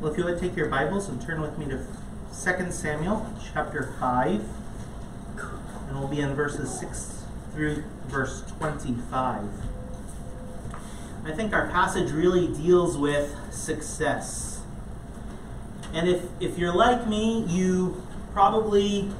Well, 0.00 0.12
if 0.12 0.18
you 0.18 0.24
would 0.26 0.38
take 0.38 0.54
your 0.54 0.68
Bibles 0.68 1.08
and 1.08 1.20
turn 1.20 1.40
with 1.40 1.58
me 1.58 1.66
to 1.66 1.78
2 1.78 2.70
Samuel 2.70 3.26
chapter 3.52 3.96
5, 3.98 4.44
and 5.88 5.98
we'll 5.98 6.06
be 6.06 6.20
in 6.20 6.36
verses 6.36 6.78
6 6.78 7.24
through 7.52 7.82
verse 8.06 8.44
25. 8.58 9.42
I 11.24 11.32
think 11.32 11.52
our 11.52 11.66
passage 11.70 12.12
really 12.12 12.46
deals 12.46 12.96
with 12.96 13.34
success. 13.50 14.60
And 15.92 16.08
if, 16.08 16.22
if 16.38 16.56
you're 16.58 16.74
like 16.74 17.08
me, 17.08 17.42
you 17.48 18.00
probably 18.32 19.10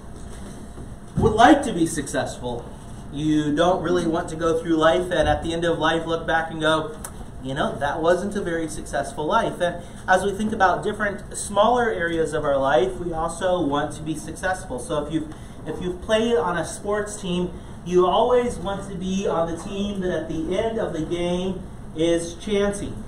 would 1.16 1.32
like 1.32 1.64
to 1.64 1.72
be 1.72 1.86
successful. 1.86 2.64
You 3.12 3.52
don't 3.52 3.82
really 3.82 4.06
want 4.06 4.28
to 4.28 4.36
go 4.36 4.62
through 4.62 4.76
life 4.76 5.10
and 5.10 5.28
at 5.28 5.42
the 5.42 5.52
end 5.52 5.64
of 5.64 5.80
life 5.80 6.06
look 6.06 6.24
back 6.24 6.52
and 6.52 6.60
go, 6.60 6.96
you 7.42 7.54
know, 7.54 7.76
that 7.78 8.02
wasn't 8.02 8.34
a 8.36 8.40
very 8.40 8.68
successful 8.68 9.24
life. 9.24 9.60
And 9.60 9.82
as 10.08 10.24
we 10.24 10.32
think 10.32 10.52
about 10.52 10.82
different 10.82 11.36
smaller 11.36 11.90
areas 11.90 12.32
of 12.32 12.44
our 12.44 12.56
life, 12.56 12.96
we 12.96 13.12
also 13.12 13.60
want 13.64 13.94
to 13.94 14.02
be 14.02 14.16
successful. 14.16 14.78
So 14.78 15.04
if 15.04 15.12
you've 15.12 15.34
if 15.66 15.82
you've 15.82 16.00
played 16.02 16.36
on 16.36 16.56
a 16.56 16.64
sports 16.64 17.20
team, 17.20 17.50
you 17.84 18.06
always 18.06 18.56
want 18.56 18.88
to 18.90 18.96
be 18.96 19.26
on 19.28 19.50
the 19.50 19.62
team 19.62 20.00
that 20.00 20.22
at 20.22 20.28
the 20.28 20.58
end 20.58 20.78
of 20.78 20.92
the 20.92 21.04
game 21.04 21.62
is 21.94 22.34
chanting 22.34 23.04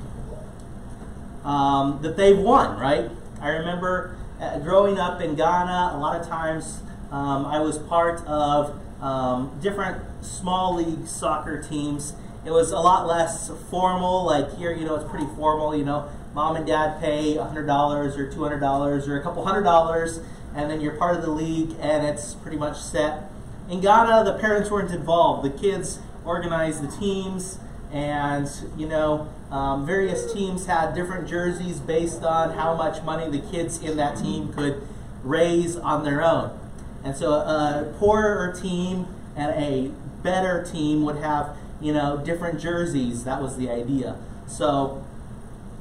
um, 1.45 2.01
that 2.03 2.17
they've 2.17 2.39
won, 2.39 2.79
right? 2.79 3.11
I 3.41 3.49
remember 3.51 4.17
uh, 4.41 4.59
growing 4.59 4.99
up 4.99 5.21
in 5.21 5.37
Ghana, 5.37 5.93
a 5.95 5.99
lot 5.99 6.21
of 6.21 6.27
times 6.27 6.83
um, 7.11 7.47
I 7.47 7.61
was 7.61 7.79
part 7.79 8.25
of 8.27 8.79
um, 9.03 9.59
different 9.63 10.03
small 10.23 10.75
league 10.77 11.07
soccer 11.07 11.63
teams 11.63 12.13
it 12.45 12.51
was 12.51 12.71
a 12.71 12.79
lot 12.79 13.07
less 13.07 13.51
formal. 13.71 14.25
Like 14.25 14.57
here, 14.57 14.73
you 14.73 14.85
know, 14.85 14.97
it's 14.97 15.09
pretty 15.09 15.27
formal. 15.37 15.77
You 15.77 15.85
know, 15.85 16.09
mom 16.35 16.57
and 16.57 16.67
dad 16.67 17.01
pay 17.01 17.37
$100 17.37 18.19
or 18.19 18.31
$200 18.31 19.09
or 19.09 19.21
a 19.21 19.23
couple 19.23 19.45
hundred 19.45 19.63
dollars, 19.63 20.21
and 20.55 20.71
then 20.71 20.81
you're 20.81 20.97
part 20.97 21.17
of 21.17 21.23
the 21.23 21.31
league, 21.31 21.77
and 21.81 22.07
it's 22.07 22.35
pretty 22.35 22.57
much 22.57 22.81
set. 22.81 23.31
In 23.69 23.81
Ghana, 23.81 24.25
the 24.25 24.39
parents 24.39 24.71
weren't 24.71 24.91
involved. 24.91 25.45
The 25.45 25.57
kids 25.57 26.01
organized 26.25 26.83
the 26.83 26.97
teams, 26.97 27.59
and 27.93 28.49
you 28.77 28.89
know, 28.89 29.29
um, 29.51 29.85
various 29.85 30.33
teams 30.33 30.67
had 30.67 30.95
different 30.95 31.29
jerseys 31.29 31.79
based 31.79 32.23
on 32.23 32.57
how 32.57 32.75
much 32.75 33.03
money 33.03 33.29
the 33.31 33.45
kids 33.51 33.81
in 33.83 33.97
that 33.97 34.17
team 34.17 34.53
could 34.53 34.87
raise 35.23 35.77
on 35.77 36.05
their 36.05 36.23
own. 36.23 36.59
And 37.05 37.17
so, 37.17 37.33
a 37.33 37.95
poorer 37.99 38.53
team 38.53 39.07
and 39.37 39.51
a 39.53 39.91
better 40.23 40.65
team 40.65 41.05
would 41.05 41.17
have 41.17 41.57
you 41.81 41.93
know, 41.93 42.23
different 42.25 42.61
jerseys. 42.61 43.25
That 43.25 43.41
was 43.41 43.57
the 43.57 43.71
idea. 43.71 44.17
So 44.47 45.05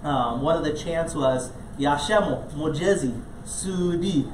um, 0.04 0.42
one 0.42 0.58
of 0.58 0.64
the 0.64 0.74
chants 0.74 1.16
was 1.16 1.52
Yashemo 1.78 2.52
Mojezi 2.54 3.22
Sudi. 3.46 4.32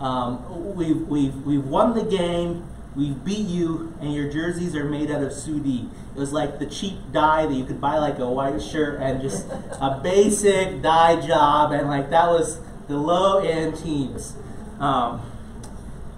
Um, 0.00 0.74
we've, 0.74 1.06
we've, 1.08 1.36
we've 1.46 1.64
won 1.64 1.94
the 1.94 2.04
game, 2.04 2.68
we've 2.96 3.24
beat 3.24 3.46
you, 3.46 3.94
and 4.00 4.12
your 4.12 4.30
jerseys 4.30 4.74
are 4.74 4.84
made 4.84 5.10
out 5.10 5.22
of 5.22 5.30
sudi. 5.30 5.88
It 6.14 6.18
was 6.18 6.32
like 6.32 6.58
the 6.58 6.66
cheap 6.66 6.98
dye 7.12 7.46
that 7.46 7.54
you 7.54 7.64
could 7.64 7.80
buy 7.80 7.98
like 7.98 8.18
a 8.18 8.28
white 8.28 8.60
shirt 8.60 9.00
and 9.00 9.22
just 9.22 9.46
a 9.48 10.00
basic 10.02 10.82
dye 10.82 11.24
job, 11.24 11.72
and 11.72 11.88
like 11.88 12.10
that 12.10 12.28
was 12.28 12.60
the 12.88 12.96
low 12.96 13.38
end 13.38 13.76
teams. 13.76 14.34
Um, 14.80 15.22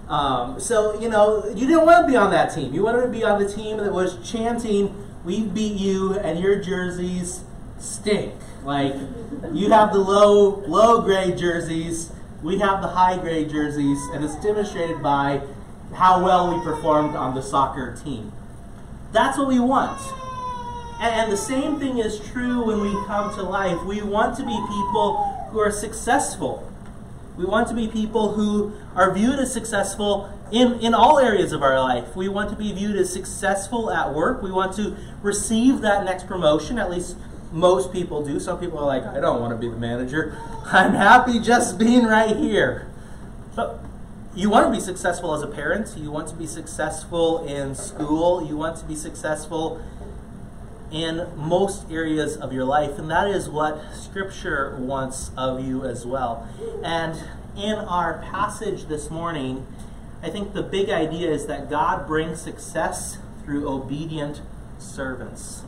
um, 0.07 0.59
so, 0.59 0.99
you 0.99 1.09
know, 1.09 1.45
you 1.47 1.67
didn't 1.67 1.85
want 1.85 2.05
to 2.05 2.11
be 2.11 2.15
on 2.15 2.31
that 2.31 2.53
team. 2.53 2.73
You 2.73 2.83
wanted 2.83 3.01
to 3.01 3.07
be 3.07 3.23
on 3.23 3.41
the 3.41 3.51
team 3.51 3.77
that 3.77 3.91
was 3.91 4.17
chanting, 4.29 4.95
We 5.23 5.41
beat 5.41 5.79
you, 5.79 6.19
and 6.19 6.39
your 6.39 6.61
jerseys 6.61 7.43
stink. 7.79 8.33
Like, 8.63 8.93
you 9.51 9.69
have 9.71 9.93
the 9.93 9.99
low, 9.99 10.63
low 10.67 11.01
grade 11.01 11.37
jerseys, 11.37 12.11
we 12.43 12.59
have 12.59 12.81
the 12.81 12.89
high 12.89 13.17
grade 13.17 13.49
jerseys, 13.49 13.99
and 14.13 14.23
it's 14.23 14.35
demonstrated 14.35 15.01
by 15.01 15.41
how 15.95 16.23
well 16.23 16.55
we 16.55 16.63
performed 16.63 17.15
on 17.15 17.33
the 17.33 17.41
soccer 17.41 17.95
team. 18.03 18.31
That's 19.11 19.37
what 19.37 19.47
we 19.47 19.59
want. 19.59 19.99
And 20.99 21.31
the 21.31 21.37
same 21.37 21.79
thing 21.79 21.97
is 21.97 22.19
true 22.31 22.65
when 22.65 22.81
we 22.81 22.91
come 23.05 23.33
to 23.35 23.43
life. 23.43 23.83
We 23.83 24.01
want 24.01 24.37
to 24.37 24.43
be 24.43 24.55
people 24.67 25.47
who 25.49 25.59
are 25.59 25.71
successful. 25.71 26.71
We 27.37 27.45
want 27.45 27.67
to 27.67 27.73
be 27.73 27.87
people 27.87 28.33
who 28.33 28.73
are 28.95 29.13
viewed 29.13 29.39
as 29.39 29.51
successful 29.51 30.29
in, 30.51 30.79
in 30.79 30.93
all 30.93 31.19
areas 31.19 31.51
of 31.51 31.61
our 31.61 31.79
life. 31.79 32.15
We 32.15 32.29
want 32.29 32.49
to 32.51 32.55
be 32.55 32.71
viewed 32.71 32.95
as 32.95 33.11
successful 33.11 33.91
at 33.91 34.13
work. 34.13 34.41
We 34.41 34.51
want 34.51 34.75
to 34.77 34.95
receive 35.21 35.81
that 35.81 36.05
next 36.05 36.27
promotion, 36.27 36.79
at 36.79 36.89
least 36.89 37.17
most 37.51 37.91
people 37.91 38.23
do. 38.23 38.39
Some 38.39 38.59
people 38.59 38.79
are 38.79 38.85
like, 38.85 39.03
I 39.05 39.19
don't 39.19 39.41
want 39.41 39.51
to 39.51 39.57
be 39.57 39.69
the 39.69 39.79
manager. 39.79 40.37
I'm 40.65 40.93
happy 40.93 41.39
just 41.39 41.77
being 41.77 42.05
right 42.05 42.35
here. 42.35 42.87
But 43.55 43.79
you 44.35 44.49
want 44.49 44.65
to 44.67 44.71
be 44.71 44.81
successful 44.81 45.33
as 45.33 45.41
a 45.41 45.47
parent. 45.47 45.93
You 45.97 46.11
want 46.11 46.27
to 46.29 46.35
be 46.35 46.45
successful 46.45 47.45
in 47.45 47.73
school. 47.75 48.45
You 48.45 48.57
want 48.57 48.77
to 48.77 48.85
be 48.85 48.95
successful 48.95 49.81
in 50.91 51.27
most 51.35 51.89
areas 51.91 52.37
of 52.37 52.53
your 52.53 52.65
life, 52.65 52.97
and 52.97 53.09
that 53.09 53.27
is 53.27 53.49
what 53.49 53.81
Scripture 53.93 54.77
wants 54.79 55.31
of 55.37 55.65
you 55.65 55.83
as 55.83 56.05
well. 56.05 56.47
And 56.83 57.23
in 57.57 57.75
our 57.75 58.19
passage 58.31 58.85
this 58.87 59.09
morning, 59.09 59.65
I 60.21 60.29
think 60.29 60.53
the 60.53 60.63
big 60.63 60.89
idea 60.89 61.31
is 61.31 61.45
that 61.47 61.69
God 61.69 62.07
brings 62.07 62.41
success 62.41 63.17
through 63.43 63.69
obedient 63.69 64.41
servants. 64.79 65.63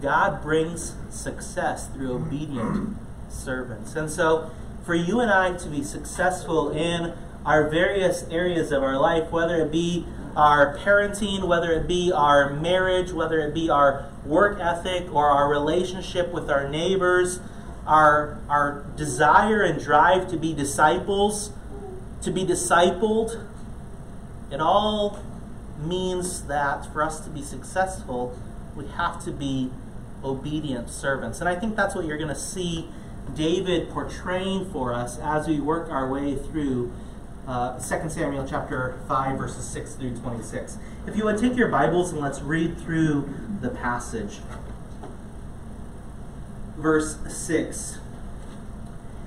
God 0.00 0.42
brings 0.42 0.94
success 1.10 1.88
through 1.88 2.12
obedient 2.12 2.96
servants. 3.28 3.94
And 3.96 4.10
so, 4.10 4.50
for 4.84 4.94
you 4.94 5.20
and 5.20 5.30
I 5.30 5.56
to 5.56 5.68
be 5.68 5.84
successful 5.84 6.70
in 6.70 7.14
our 7.46 7.68
various 7.68 8.24
areas 8.24 8.72
of 8.72 8.82
our 8.82 8.98
life, 8.98 9.30
whether 9.30 9.56
it 9.56 9.72
be 9.72 10.06
our 10.36 10.76
parenting, 10.78 11.46
whether 11.46 11.70
it 11.72 11.86
be 11.86 12.12
our 12.12 12.50
marriage, 12.50 13.12
whether 13.12 13.40
it 13.40 13.54
be 13.54 13.70
our 13.70 14.08
work 14.24 14.58
ethic 14.60 15.12
or 15.12 15.28
our 15.28 15.48
relationship 15.48 16.32
with 16.32 16.50
our 16.50 16.68
neighbors, 16.68 17.40
our, 17.86 18.38
our 18.48 18.84
desire 18.96 19.62
and 19.62 19.82
drive 19.82 20.28
to 20.30 20.36
be 20.36 20.54
disciples, 20.54 21.50
to 22.22 22.30
be 22.30 22.44
discipled, 22.44 23.46
it 24.50 24.60
all 24.60 25.22
means 25.78 26.42
that 26.42 26.92
for 26.92 27.02
us 27.02 27.20
to 27.20 27.30
be 27.30 27.42
successful, 27.42 28.38
we 28.76 28.86
have 28.86 29.22
to 29.24 29.32
be 29.32 29.70
obedient 30.22 30.88
servants. 30.88 31.40
And 31.40 31.48
I 31.48 31.56
think 31.58 31.74
that's 31.74 31.94
what 31.94 32.04
you're 32.04 32.18
going 32.18 32.28
to 32.28 32.34
see 32.34 32.88
David 33.34 33.90
portraying 33.90 34.70
for 34.70 34.92
us 34.92 35.18
as 35.18 35.48
we 35.48 35.58
work 35.58 35.90
our 35.90 36.08
way 36.08 36.36
through 36.36 36.92
uh, 37.46 37.78
2 37.78 38.10
Samuel 38.10 38.46
chapter 38.48 39.00
5, 39.08 39.38
verses 39.38 39.64
6 39.66 39.94
through 39.94 40.16
26. 40.16 40.78
If 41.04 41.16
you 41.16 41.24
would 41.24 41.38
take 41.38 41.56
your 41.56 41.68
Bibles 41.68 42.12
and 42.12 42.20
let's 42.20 42.40
read 42.42 42.78
through 42.78 43.28
the 43.60 43.70
passage. 43.70 44.38
Verse 46.76 47.18
6 47.28 47.98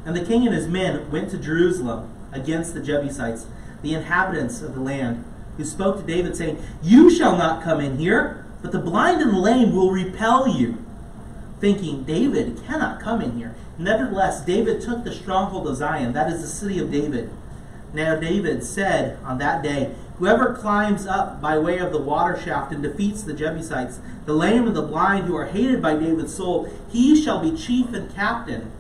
And 0.06 0.16
the 0.16 0.24
king 0.24 0.46
and 0.46 0.56
his 0.56 0.70
men 0.70 1.12
went 1.12 1.32
to 1.32 1.38
Jerusalem 1.38 2.14
against 2.32 2.74
the 2.74 2.80
Jebusites, 2.80 3.48
the 3.82 3.94
inhabitants 3.94 4.62
of 4.62 4.74
the 4.74 4.80
land, 4.80 5.26
who 5.58 5.66
spoke 5.66 5.98
to 6.00 6.04
David, 6.04 6.38
saying, 6.38 6.64
You 6.82 7.10
shall 7.10 7.38
not 7.38 7.62
come 7.62 7.82
in 7.82 7.98
here, 7.98 8.46
but 8.62 8.72
the 8.72 8.80
blind 8.80 9.22
and 9.22 9.32
the 9.32 9.40
lame 9.40 9.76
will 9.76 9.92
repel 9.92 10.48
you. 10.48 10.78
Thinking, 11.60 12.04
David 12.04 12.62
cannot 12.66 13.02
come 13.02 13.22
in 13.22 13.38
here. 13.38 13.54
Nevertheless, 13.78 14.46
David 14.46 14.82
took 14.82 15.04
the 15.04 15.14
stronghold 15.14 15.68
of 15.68 15.76
Zion, 15.76 16.14
that 16.14 16.32
is 16.32 16.42
the 16.42 16.48
city 16.48 16.80
of 16.80 16.90
David. 16.90 17.30
Now 17.94 18.16
David 18.16 18.64
said 18.64 19.20
on 19.24 19.38
that 19.40 19.62
day, 19.62 19.94
Whoever 20.18 20.54
climbs 20.54 21.06
up 21.06 21.42
by 21.42 21.58
way 21.58 21.78
of 21.80 21.92
the 21.92 22.02
water 22.02 22.40
shaft 22.40 22.72
and 22.72 22.82
defeats 22.82 23.24
the 23.24 23.34
Jebusites, 23.34 24.00
the 24.26 24.34
lame 24.34 24.66
and 24.66 24.76
the 24.76 24.82
blind 24.82 25.26
who 25.26 25.36
are 25.36 25.48
hated 25.48 25.82
by 25.82 25.96
David's 25.96 26.34
soul, 26.34 26.70
he 26.90 27.22
shall 27.22 27.42
be 27.42 27.58
chief 27.58 27.94
and 27.94 28.14
captain. 28.14 28.72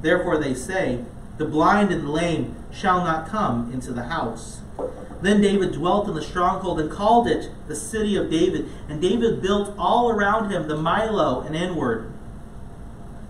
Therefore 0.00 0.36
they 0.36 0.54
say, 0.54 1.04
The 1.36 1.44
blind 1.44 1.92
and 1.92 2.04
the 2.04 2.10
lame 2.10 2.56
shall 2.72 3.04
not 3.04 3.28
come 3.28 3.72
into 3.72 3.92
the 3.92 4.04
house. 4.04 4.60
Then 5.22 5.40
David 5.40 5.72
dwelt 5.72 6.08
in 6.08 6.14
the 6.14 6.22
stronghold 6.22 6.80
and 6.80 6.90
called 6.90 7.28
it 7.28 7.50
the 7.66 7.76
city 7.76 8.16
of 8.16 8.30
David. 8.30 8.68
And 8.88 9.00
David 9.00 9.42
built 9.42 9.74
all 9.78 10.10
around 10.10 10.50
him 10.50 10.68
the 10.68 10.76
Millo 10.76 11.44
and 11.44 11.56
inward. 11.56 12.12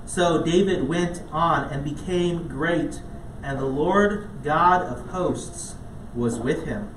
So 0.05 0.43
David 0.43 0.89
went 0.89 1.23
on 1.31 1.71
and 1.71 1.85
became 1.85 2.49
great, 2.49 3.03
and 3.43 3.59
the 3.59 3.67
Lord 3.67 4.29
God 4.43 4.83
of 4.83 5.11
hosts 5.11 5.77
was 6.15 6.39
with 6.39 6.65
him. 6.65 6.95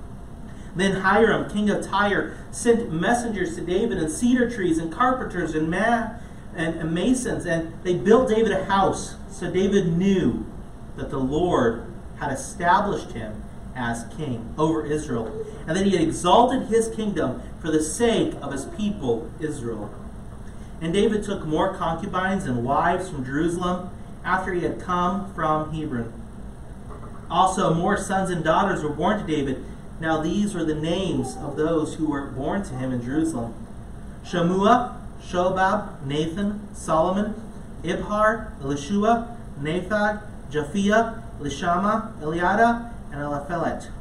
Then 0.75 1.01
Hiram, 1.01 1.49
king 1.51 1.69
of 1.69 1.85
Tyre, 1.85 2.37
sent 2.51 2.91
messengers 2.91 3.55
to 3.55 3.61
David 3.61 3.97
and 3.97 4.09
cedar 4.09 4.49
trees 4.49 4.77
and 4.77 4.91
carpenters 4.91 5.53
and, 5.53 5.69
ma- 5.69 6.11
and, 6.55 6.75
and 6.75 6.93
masons, 6.93 7.45
and 7.45 7.73
they 7.83 7.95
built 7.95 8.29
David 8.29 8.51
a 8.51 8.65
house. 8.65 9.15
So 9.29 9.51
David 9.51 9.97
knew 9.97 10.45
that 10.95 11.09
the 11.09 11.19
Lord 11.19 11.85
had 12.19 12.31
established 12.31 13.11
him 13.11 13.43
as 13.75 14.05
king 14.15 14.53
over 14.57 14.85
Israel, 14.85 15.45
and 15.67 15.75
that 15.77 15.85
he 15.85 15.91
had 15.91 16.01
exalted 16.01 16.67
his 16.67 16.89
kingdom 16.89 17.41
for 17.59 17.71
the 17.71 17.83
sake 17.83 18.33
of 18.41 18.51
his 18.51 18.65
people 18.65 19.31
Israel. 19.39 19.93
And 20.81 20.93
David 20.93 21.23
took 21.23 21.45
more 21.45 21.73
concubines 21.75 22.45
and 22.45 22.63
wives 22.63 23.09
from 23.09 23.23
Jerusalem, 23.23 23.89
after 24.23 24.53
he 24.53 24.61
had 24.61 24.79
come 24.79 25.33
from 25.33 25.73
Hebron. 25.73 26.13
Also, 27.29 27.73
more 27.73 27.97
sons 27.97 28.29
and 28.29 28.43
daughters 28.43 28.83
were 28.83 28.89
born 28.89 29.19
to 29.19 29.25
David. 29.25 29.63
Now, 30.01 30.19
these 30.19 30.55
were 30.55 30.63
the 30.63 30.73
names 30.73 31.37
of 31.37 31.55
those 31.55 31.93
who 31.93 32.07
were 32.07 32.25
born 32.25 32.63
to 32.63 32.73
him 32.73 32.91
in 32.91 33.03
Jerusalem 33.03 33.53
Shammua, 34.25 34.97
Shobab, 35.23 36.03
Nathan, 36.03 36.67
Solomon, 36.73 37.35
Ibhar, 37.83 38.59
Elishua, 38.61 39.37
Nepheg, 39.61 40.23
Japhia, 40.49 41.21
Lishama, 41.39 42.19
Eliada, 42.19 42.91
and 43.11 43.21
Eliphelet. 43.21 43.91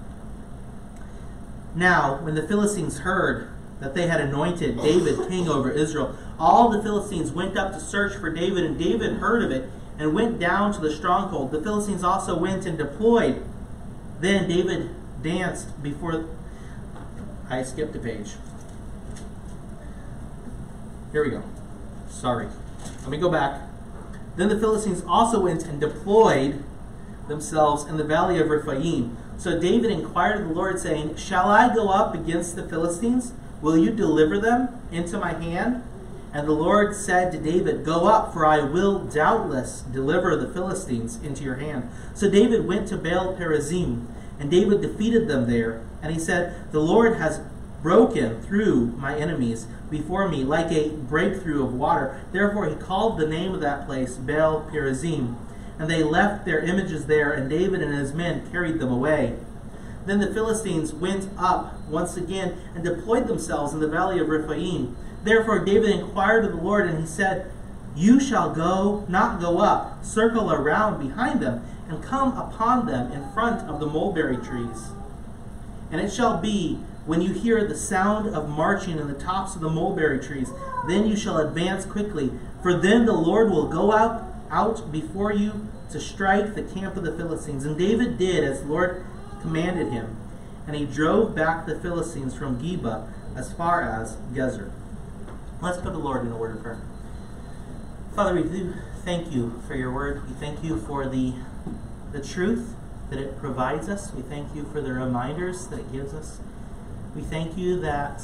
Now, 1.75 2.19
when 2.23 2.35
the 2.35 2.49
Philistines 2.49 3.01
heard 3.01 3.51
that 3.81 3.95
they 3.95 4.07
had 4.07 4.23
anointed 4.23 4.79
David 4.79 5.29
king 5.29 5.51
over 5.51 5.71
Israel, 5.71 6.17
all 6.39 6.71
the 6.71 6.83
Philistines 6.83 7.31
went 7.31 7.59
up 7.59 7.75
to 7.75 7.81
search 7.81 8.15
for 8.17 8.31
David, 8.31 8.65
and 8.65 8.79
David 8.79 9.19
heard 9.19 9.43
of 9.43 9.51
it 9.51 9.69
and 9.99 10.15
went 10.15 10.39
down 10.39 10.73
to 10.73 10.81
the 10.81 10.91
stronghold. 10.91 11.51
The 11.51 11.61
Philistines 11.61 12.03
also 12.03 12.39
went 12.39 12.65
and 12.65 12.79
deployed. 12.79 13.43
Then 14.21 14.49
David 14.49 14.95
danced 15.23 15.83
before. 15.83 16.27
I 17.49 17.63
skipped 17.63 17.97
a 17.97 17.99
page. 17.99 18.35
Here 21.13 21.25
we 21.25 21.31
go. 21.31 21.43
Sorry. 22.09 22.49
Let 23.03 23.11
me 23.11 23.19
go 23.19 23.31
back. 23.31 23.63
Then 24.37 24.49
the 24.49 24.59
Philistines 24.59 25.03
also 25.07 25.41
went 25.41 25.65
and 25.65 25.81
deployed 25.81 26.63
themselves 27.29 27.85
in 27.85 27.97
the 27.97 28.05
valley 28.05 28.39
of 28.39 28.49
Rephaim. 28.49 29.17
So 29.37 29.59
David 29.59 29.91
inquired 29.91 30.43
of 30.43 30.49
the 30.49 30.55
Lord, 30.55 30.79
saying, 30.79 31.17
Shall 31.17 31.49
I 31.49 31.75
go 31.75 31.89
up 31.89 32.15
against 32.15 32.57
the 32.57 32.69
Philistines? 32.69 33.33
Will 33.63 33.77
you 33.77 33.91
deliver 33.91 34.39
them 34.39 34.69
into 34.93 35.19
my 35.19 35.33
hand? 35.33 35.83
And 36.33 36.47
the 36.47 36.53
Lord 36.53 36.95
said 36.95 37.33
to 37.33 37.39
David, 37.39 37.85
Go 37.85 38.07
up, 38.07 38.33
for 38.33 38.47
I 38.47 38.61
will 38.61 39.05
doubtless 39.05 39.81
deliver 39.81 40.37
the 40.37 40.53
Philistines 40.53 41.21
into 41.23 41.43
your 41.43 41.57
hand. 41.57 41.91
So 42.15 42.31
David 42.31 42.67
went 42.67 42.87
to 42.89 42.97
Baal 42.97 43.35
Perazim, 43.35 44.07
and 44.41 44.51
David 44.51 44.81
defeated 44.81 45.29
them 45.29 45.49
there. 45.49 45.83
And 46.03 46.13
he 46.13 46.19
said, 46.19 46.73
The 46.73 46.81
Lord 46.81 47.19
has 47.19 47.43
broken 47.83 48.41
through 48.43 48.87
my 48.97 49.17
enemies 49.17 49.67
before 49.91 50.29
me 50.29 50.45
like 50.45 50.73
a 50.73 50.89
breakthrough 50.89 51.63
of 51.63 51.75
water. 51.75 52.23
Therefore 52.33 52.67
he 52.67 52.75
called 52.75 53.19
the 53.19 53.27
name 53.27 53.55
of 53.55 53.61
that 53.61 53.87
place 53.87 54.17
Baal 54.17 54.69
Perazim. 54.73 55.37
And 55.79 55.91
they 55.91 56.03
left 56.03 56.45
their 56.45 56.61
images 56.61 57.07
there, 57.07 57.33
and 57.33 57.49
David 57.49 57.83
and 57.83 57.95
his 57.95 58.13
men 58.13 58.51
carried 58.51 58.81
them 58.81 58.93
away. 58.93 59.37
Then 60.07 60.21
the 60.21 60.33
Philistines 60.33 60.93
went 60.93 61.29
up 61.39 61.79
once 61.89 62.17
again 62.17 62.57
and 62.75 62.83
deployed 62.83 63.27
themselves 63.27 63.73
in 63.73 63.81
the 63.81 63.89
valley 63.89 64.19
of 64.19 64.29
Rephaim. 64.29 64.97
Therefore 65.23 65.65
David 65.65 65.91
inquired 65.91 66.45
of 66.47 66.53
the 66.53 66.63
Lord, 66.63 66.89
and 66.89 66.99
he 66.99 67.07
said, 67.07 67.51
You 67.95 68.21
shall 68.21 68.55
go, 68.55 69.05
not 69.09 69.41
go 69.41 69.59
up, 69.59 70.05
circle 70.05 70.51
around 70.51 71.07
behind 71.07 71.41
them, 71.41 71.65
and 71.91 72.03
come 72.03 72.37
upon 72.39 72.87
them 72.87 73.11
in 73.13 73.31
front 73.33 73.69
of 73.69 73.81
the 73.81 73.87
mulberry 73.87 74.37
trees. 74.37 74.91
And 75.91 76.01
it 76.01 76.13
shall 76.13 76.39
be, 76.39 76.77
when 77.05 77.21
you 77.21 77.33
hear 77.33 77.67
the 77.67 77.77
sound 77.77 78.35
of 78.35 78.49
marching 78.49 78.99
in 78.99 79.09
the 79.09 79.19
tops 79.19 79.57
of 79.57 79.61
the 79.61 79.69
mulberry 79.69 80.21
trees, 80.21 80.51
then 80.87 81.07
you 81.07 81.17
shall 81.17 81.39
advance 81.39 81.85
quickly, 81.85 82.31
for 82.63 82.75
then 82.75 83.07
the 83.07 83.13
Lord 83.13 83.51
will 83.51 83.67
go 83.67 83.93
out, 83.93 84.25
out 84.51 84.93
before 84.93 85.33
you 85.33 85.69
to 85.91 86.01
strike 86.01 86.55
the 86.55 86.63
camp 86.63 86.97
of 86.97 87.03
the 87.03 87.17
Philistines. 87.17 87.65
And 87.65 87.77
David 87.77 88.17
did 88.19 88.45
as 88.45 88.61
the 88.63 88.69
Lord 88.69 89.05
commanded 89.41 89.93
him, 89.93 90.17
and 90.67 90.77
he 90.77 90.85
drove 90.85 91.35
back 91.35 91.67
the 91.67 91.79
Philistines 91.81 92.37
from 92.37 92.61
Geba 92.61 93.13
as 93.35 93.53
far 93.53 93.83
as 93.83 94.17
Gezer. 94.33 94.71
Let's 95.61 95.79
put 95.79 95.93
the 95.93 95.99
Lord 95.99 96.25
in 96.25 96.33
a 96.33 96.37
word 96.37 96.57
of 96.57 96.63
prayer. 96.63 96.81
Father, 98.15 98.35
we 98.35 98.45
do 98.45 98.75
thank 99.05 99.33
you 99.33 99.61
for 99.67 99.75
your 99.75 99.93
word. 99.93 100.27
We 100.29 100.35
thank 100.35 100.63
you 100.63 100.79
for 100.81 101.09
the, 101.09 101.35
the 102.13 102.21
truth 102.21 102.75
that 103.11 103.19
it 103.19 103.39
provides 103.39 103.89
us. 103.89 104.13
We 104.13 104.23
thank 104.23 104.55
you 104.55 104.65
for 104.65 104.81
the 104.81 104.93
reminders 104.93 105.67
that 105.69 105.81
it 105.81 105.93
gives 105.93 106.15
us. 106.15 106.41
We 107.15 107.23
thank 107.23 107.59
you 107.59 107.81
that 107.81 108.23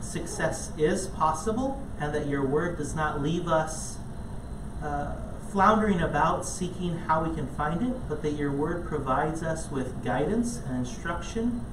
success 0.00 0.72
is 0.76 1.06
possible 1.06 1.82
and 2.00 2.14
that 2.14 2.26
your 2.26 2.44
word 2.44 2.76
does 2.76 2.94
not 2.94 3.22
leave 3.22 3.48
us 3.48 3.96
uh, 4.82 5.14
floundering 5.50 6.00
about 6.00 6.46
seeking 6.46 6.98
how 6.98 7.24
we 7.24 7.34
can 7.34 7.46
find 7.46 7.82
it, 7.82 7.94
but 8.08 8.22
that 8.22 8.32
your 8.32 8.50
word 8.50 8.86
provides 8.86 9.42
us 9.42 9.70
with 9.70 10.04
guidance 10.04 10.58
and 10.66 10.78
instruction 10.78 11.64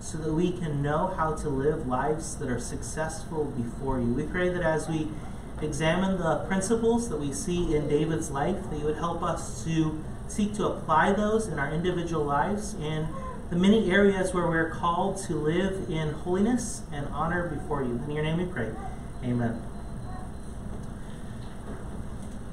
so 0.00 0.18
that 0.18 0.32
we 0.32 0.50
can 0.50 0.82
know 0.82 1.14
how 1.16 1.34
to 1.34 1.48
live 1.48 1.86
lives 1.86 2.36
that 2.36 2.48
are 2.48 2.58
successful 2.58 3.44
before 3.44 4.00
you. 4.00 4.12
We 4.12 4.24
pray 4.24 4.48
that 4.48 4.62
as 4.62 4.88
we 4.88 5.08
examine 5.60 6.18
the 6.18 6.38
principles 6.48 7.08
that 7.08 7.18
we 7.18 7.32
see 7.32 7.76
in 7.76 7.88
David's 7.88 8.30
life, 8.30 8.56
that 8.70 8.78
you 8.78 8.84
would 8.84 8.96
help 8.96 9.22
us 9.22 9.62
to 9.64 10.02
seek 10.32 10.54
to 10.54 10.66
apply 10.66 11.12
those 11.12 11.46
in 11.46 11.58
our 11.58 11.72
individual 11.72 12.24
lives 12.24 12.74
in 12.74 13.06
the 13.50 13.56
many 13.56 13.90
areas 13.90 14.32
where 14.32 14.46
we're 14.46 14.70
called 14.70 15.18
to 15.18 15.34
live 15.34 15.90
in 15.90 16.12
holiness 16.12 16.80
and 16.90 17.06
honor 17.08 17.48
before 17.48 17.82
you. 17.82 18.00
In 18.06 18.10
your 18.12 18.24
name 18.24 18.38
we 18.38 18.46
pray. 18.46 18.70
Amen. 19.22 19.60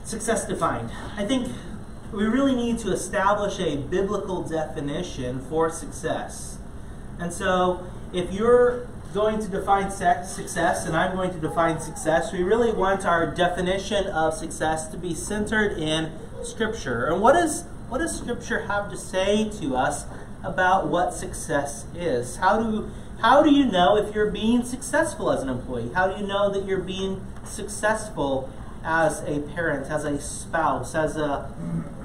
Success 0.03 0.45
defined. 0.45 0.91
I 1.15 1.23
think 1.23 1.53
we 2.11 2.25
really 2.25 2.53
need 2.53 2.79
to 2.79 2.91
establish 2.91 3.59
a 3.59 3.77
biblical 3.77 4.43
definition 4.43 5.39
for 5.39 5.69
success. 5.69 6.57
And 7.17 7.31
so, 7.31 7.85
if 8.11 8.33
you're 8.33 8.87
going 9.13 9.39
to 9.39 9.47
define 9.47 9.89
success 9.91 10.85
and 10.85 10.97
I'm 10.97 11.15
going 11.15 11.31
to 11.31 11.39
define 11.39 11.79
success, 11.79 12.33
we 12.33 12.43
really 12.43 12.73
want 12.73 13.05
our 13.05 13.33
definition 13.33 14.07
of 14.07 14.33
success 14.33 14.87
to 14.87 14.97
be 14.97 15.15
centered 15.15 15.77
in 15.77 16.11
Scripture. 16.45 17.05
And 17.05 17.21
what, 17.21 17.35
is, 17.35 17.63
what 17.87 17.99
does 17.99 18.17
Scripture 18.17 18.67
have 18.67 18.89
to 18.89 18.97
say 18.97 19.49
to 19.59 19.75
us 19.75 20.05
about 20.43 20.87
what 20.87 21.13
success 21.13 21.85
is? 21.95 22.37
How 22.37 22.61
do, 22.61 22.91
how 23.21 23.43
do 23.43 23.51
you 23.51 23.65
know 23.65 23.97
if 23.97 24.15
you're 24.15 24.31
being 24.31 24.63
successful 24.63 25.31
as 25.31 25.41
an 25.41 25.49
employee? 25.49 25.91
How 25.93 26.07
do 26.07 26.21
you 26.21 26.27
know 26.27 26.49
that 26.51 26.65
you're 26.65 26.79
being 26.79 27.25
successful 27.45 28.51
as 28.83 29.21
a 29.21 29.41
parent, 29.41 29.91
as 29.91 30.05
a 30.05 30.19
spouse, 30.21 30.95
as 30.95 31.17
a, 31.17 31.51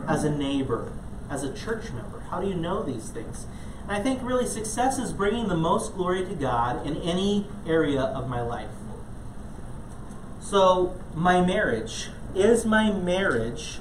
as 0.09 0.25
a 0.25 0.31
neighbor, 0.31 0.93
as 1.31 1.43
a 1.43 1.53
church 1.53 1.93
member? 1.93 2.21
How 2.31 2.41
do 2.41 2.49
you 2.49 2.55
know 2.55 2.83
these 2.83 3.11
things? 3.11 3.47
And 3.83 3.93
I 3.93 4.03
think 4.03 4.21
really 4.23 4.47
success 4.47 4.99
is 4.99 5.13
bringing 5.13 5.49
the 5.49 5.57
most 5.57 5.95
glory 5.95 6.25
to 6.25 6.35
God 6.35 6.87
in 6.87 6.97
any 6.97 7.47
area 7.67 8.01
of 8.01 8.29
my 8.29 8.41
life. 8.41 8.71
So, 10.41 11.01
my 11.15 11.41
marriage. 11.41 12.09
Is 12.35 12.67
my 12.67 12.91
marriage 12.91 13.79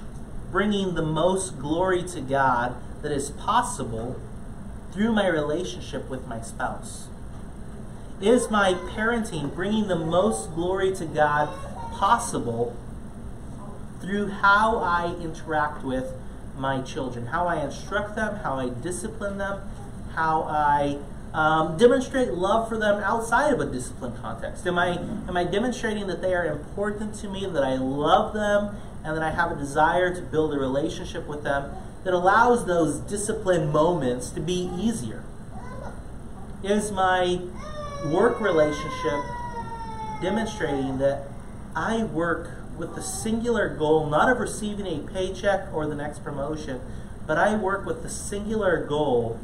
bringing 0.54 0.94
the 0.94 1.02
most 1.02 1.60
glory 1.60 2.04
to 2.04 2.22
God 2.22 2.76
that 3.02 3.12
is 3.12 3.32
possible 3.32 4.22
through 4.94 5.12
my 5.12 5.27
relationship 5.27 6.08
with 6.10 6.27
my 6.27 6.39
spouse? 6.39 7.08
Is 8.22 8.50
my 8.51 8.75
parenting 8.75 9.54
bringing 9.54 9.88
the 9.88 9.98
most 9.98 10.54
glory 10.54 10.96
to 10.96 11.06
God 11.06 11.50
possible 11.92 12.77
through 14.00 14.30
how 14.30 14.77
I 14.77 15.16
interact 15.20 15.84
with 15.84 16.13
my 16.56 16.82
children, 16.82 17.27
how 17.27 17.48
I 17.48 17.63
instruct 17.63 18.16
them, 18.16 18.36
how 18.38 18.60
I 18.60 18.70
discipline 18.70 19.39
them, 19.39 19.62
how 20.13 20.44
I 20.44 21.00
um, 21.34 21.77
demonstrate 21.77 22.34
love 22.34 22.70
for 22.70 22.77
them 22.77 23.01
outside 23.04 23.51
of 23.51 23.60
a 23.60 23.66
discipline 23.66 24.13
context? 24.22 24.68
Am 24.68 24.77
I, 24.77 25.00
am 25.27 25.36
I 25.36 25.46
demonstrating 25.46 26.06
that 26.08 26.22
they 26.22 26.36
are 26.36 26.46
important 26.46 27.16
to 27.16 27.27
me, 27.27 27.48
that 27.48 27.63
I 27.63 27.75
love 27.75 28.34
them, 28.34 28.77
and 29.03 29.17
that 29.17 29.24
I 29.24 29.31
have 29.31 29.51
a 29.51 29.55
desire 29.55 30.13
to 30.15 30.22
build 30.22 30.53
a 30.53 30.60
relationship 30.60 31.27
with 31.27 31.43
them 31.43 31.72
that 32.03 32.13
allows 32.13 32.65
those 32.65 33.00
discipline 33.00 33.72
moments 33.72 34.29
to 34.31 34.39
be 34.39 34.69
easier? 34.77 35.24
Is 36.63 36.91
my 36.91 37.41
work 38.05 38.39
relationship 38.39 39.24
demonstrating 40.22 40.98
that 41.00 41.27
I 41.75 42.03
work 42.03 42.51
with 42.77 42.95
the 42.95 43.03
singular 43.03 43.69
goal 43.69 44.10
not 44.10 44.29
of 44.29 44.39
receiving 44.39 44.88
a 44.88 45.00
paycheck 45.12 45.74
or 45.74 45.86
the 45.86 45.95
next 45.95 46.24
promotion, 46.24 46.81
but 47.27 47.38
I 47.38 47.55
work 47.55 47.86
with 47.86 48.03
the 48.03 48.10
singular 48.10 48.86
goal 48.86 49.39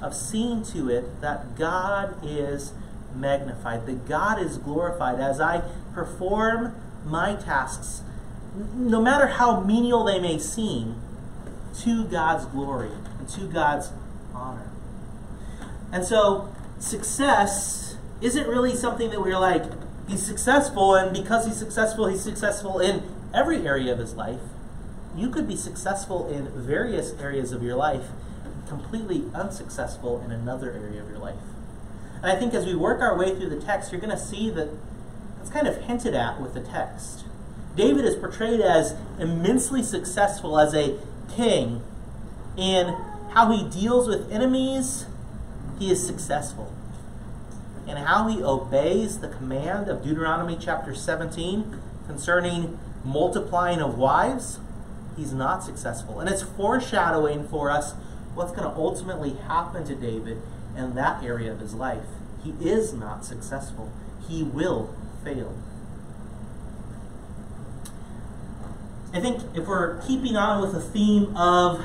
of 0.00 0.14
seeing 0.14 0.62
to 0.64 0.90
it 0.90 1.20
that 1.20 1.56
God 1.56 2.16
is 2.22 2.72
magnified, 3.14 3.86
that 3.86 4.06
God 4.06 4.40
is 4.40 4.58
glorified 4.58 5.20
as 5.20 5.40
I 5.40 5.62
perform 5.94 6.74
my 7.04 7.34
tasks, 7.34 8.02
no 8.74 9.00
matter 9.00 9.26
how 9.26 9.60
menial 9.60 10.04
they 10.04 10.18
may 10.18 10.38
seem, 10.38 11.00
to 11.80 12.04
God's 12.04 12.46
glory 12.46 12.90
and 13.18 13.28
to 13.28 13.46
God's 13.46 13.90
honor. 14.34 14.70
And 15.92 16.04
so, 16.04 16.54
success 16.78 17.96
isn't 18.20 18.48
really 18.48 18.74
something 18.74 19.10
that 19.10 19.20
we're 19.20 19.38
like, 19.38 19.64
he's 20.08 20.24
successful, 20.24 20.94
and 20.94 21.12
because 21.12 21.46
he's 21.46 21.56
successful, 21.56 22.06
he's 22.06 22.22
successful 22.22 22.80
in 22.80 23.02
every 23.34 23.66
area 23.66 23.92
of 23.92 23.98
his 23.98 24.14
life. 24.14 24.40
You 25.14 25.28
could 25.28 25.46
be 25.46 25.56
successful 25.56 26.28
in 26.28 26.48
various 26.48 27.12
areas 27.20 27.52
of 27.52 27.62
your 27.62 27.76
life 27.76 28.06
completely 28.66 29.24
unsuccessful 29.34 30.20
in 30.22 30.32
another 30.32 30.72
area 30.72 31.02
of 31.02 31.08
your 31.08 31.18
life. 31.18 31.36
And 32.22 32.26
I 32.26 32.36
think 32.36 32.54
as 32.54 32.66
we 32.66 32.74
work 32.74 33.00
our 33.00 33.16
way 33.16 33.34
through 33.34 33.50
the 33.50 33.60
text, 33.60 33.92
you're 33.92 34.00
going 34.00 34.16
to 34.16 34.18
see 34.18 34.50
that 34.50 34.68
it's 35.40 35.50
kind 35.50 35.66
of 35.66 35.82
hinted 35.82 36.14
at 36.14 36.40
with 36.40 36.54
the 36.54 36.60
text. 36.60 37.25
David 37.76 38.06
is 38.06 38.16
portrayed 38.16 38.60
as 38.60 38.94
immensely 39.18 39.82
successful 39.82 40.58
as 40.58 40.74
a 40.74 40.98
king 41.34 41.82
in 42.56 42.96
how 43.32 43.52
he 43.52 43.68
deals 43.68 44.08
with 44.08 44.32
enemies, 44.32 45.04
he 45.78 45.90
is 45.90 46.04
successful. 46.04 46.72
And 47.86 47.98
how 47.98 48.28
he 48.28 48.42
obeys 48.42 49.18
the 49.18 49.28
command 49.28 49.88
of 49.88 50.02
Deuteronomy 50.02 50.56
chapter 50.58 50.94
17 50.94 51.78
concerning 52.06 52.78
multiplying 53.04 53.80
of 53.80 53.98
wives, 53.98 54.58
he's 55.16 55.32
not 55.32 55.62
successful. 55.62 56.18
And 56.18 56.30
it's 56.30 56.42
foreshadowing 56.42 57.46
for 57.46 57.70
us 57.70 57.92
what's 58.34 58.52
going 58.52 58.64
to 58.64 58.74
ultimately 58.74 59.34
happen 59.34 59.84
to 59.84 59.94
David 59.94 60.40
in 60.76 60.94
that 60.94 61.22
area 61.22 61.52
of 61.52 61.60
his 61.60 61.74
life. 61.74 62.06
He 62.42 62.54
is 62.60 62.92
not 62.92 63.24
successful, 63.24 63.92
he 64.26 64.42
will 64.42 64.94
fail. 65.22 65.54
I 69.16 69.20
think 69.20 69.40
if 69.54 69.66
we're 69.66 69.98
keeping 70.02 70.36
on 70.36 70.60
with 70.60 70.72
the 70.72 70.80
theme 70.80 71.34
of 71.34 71.82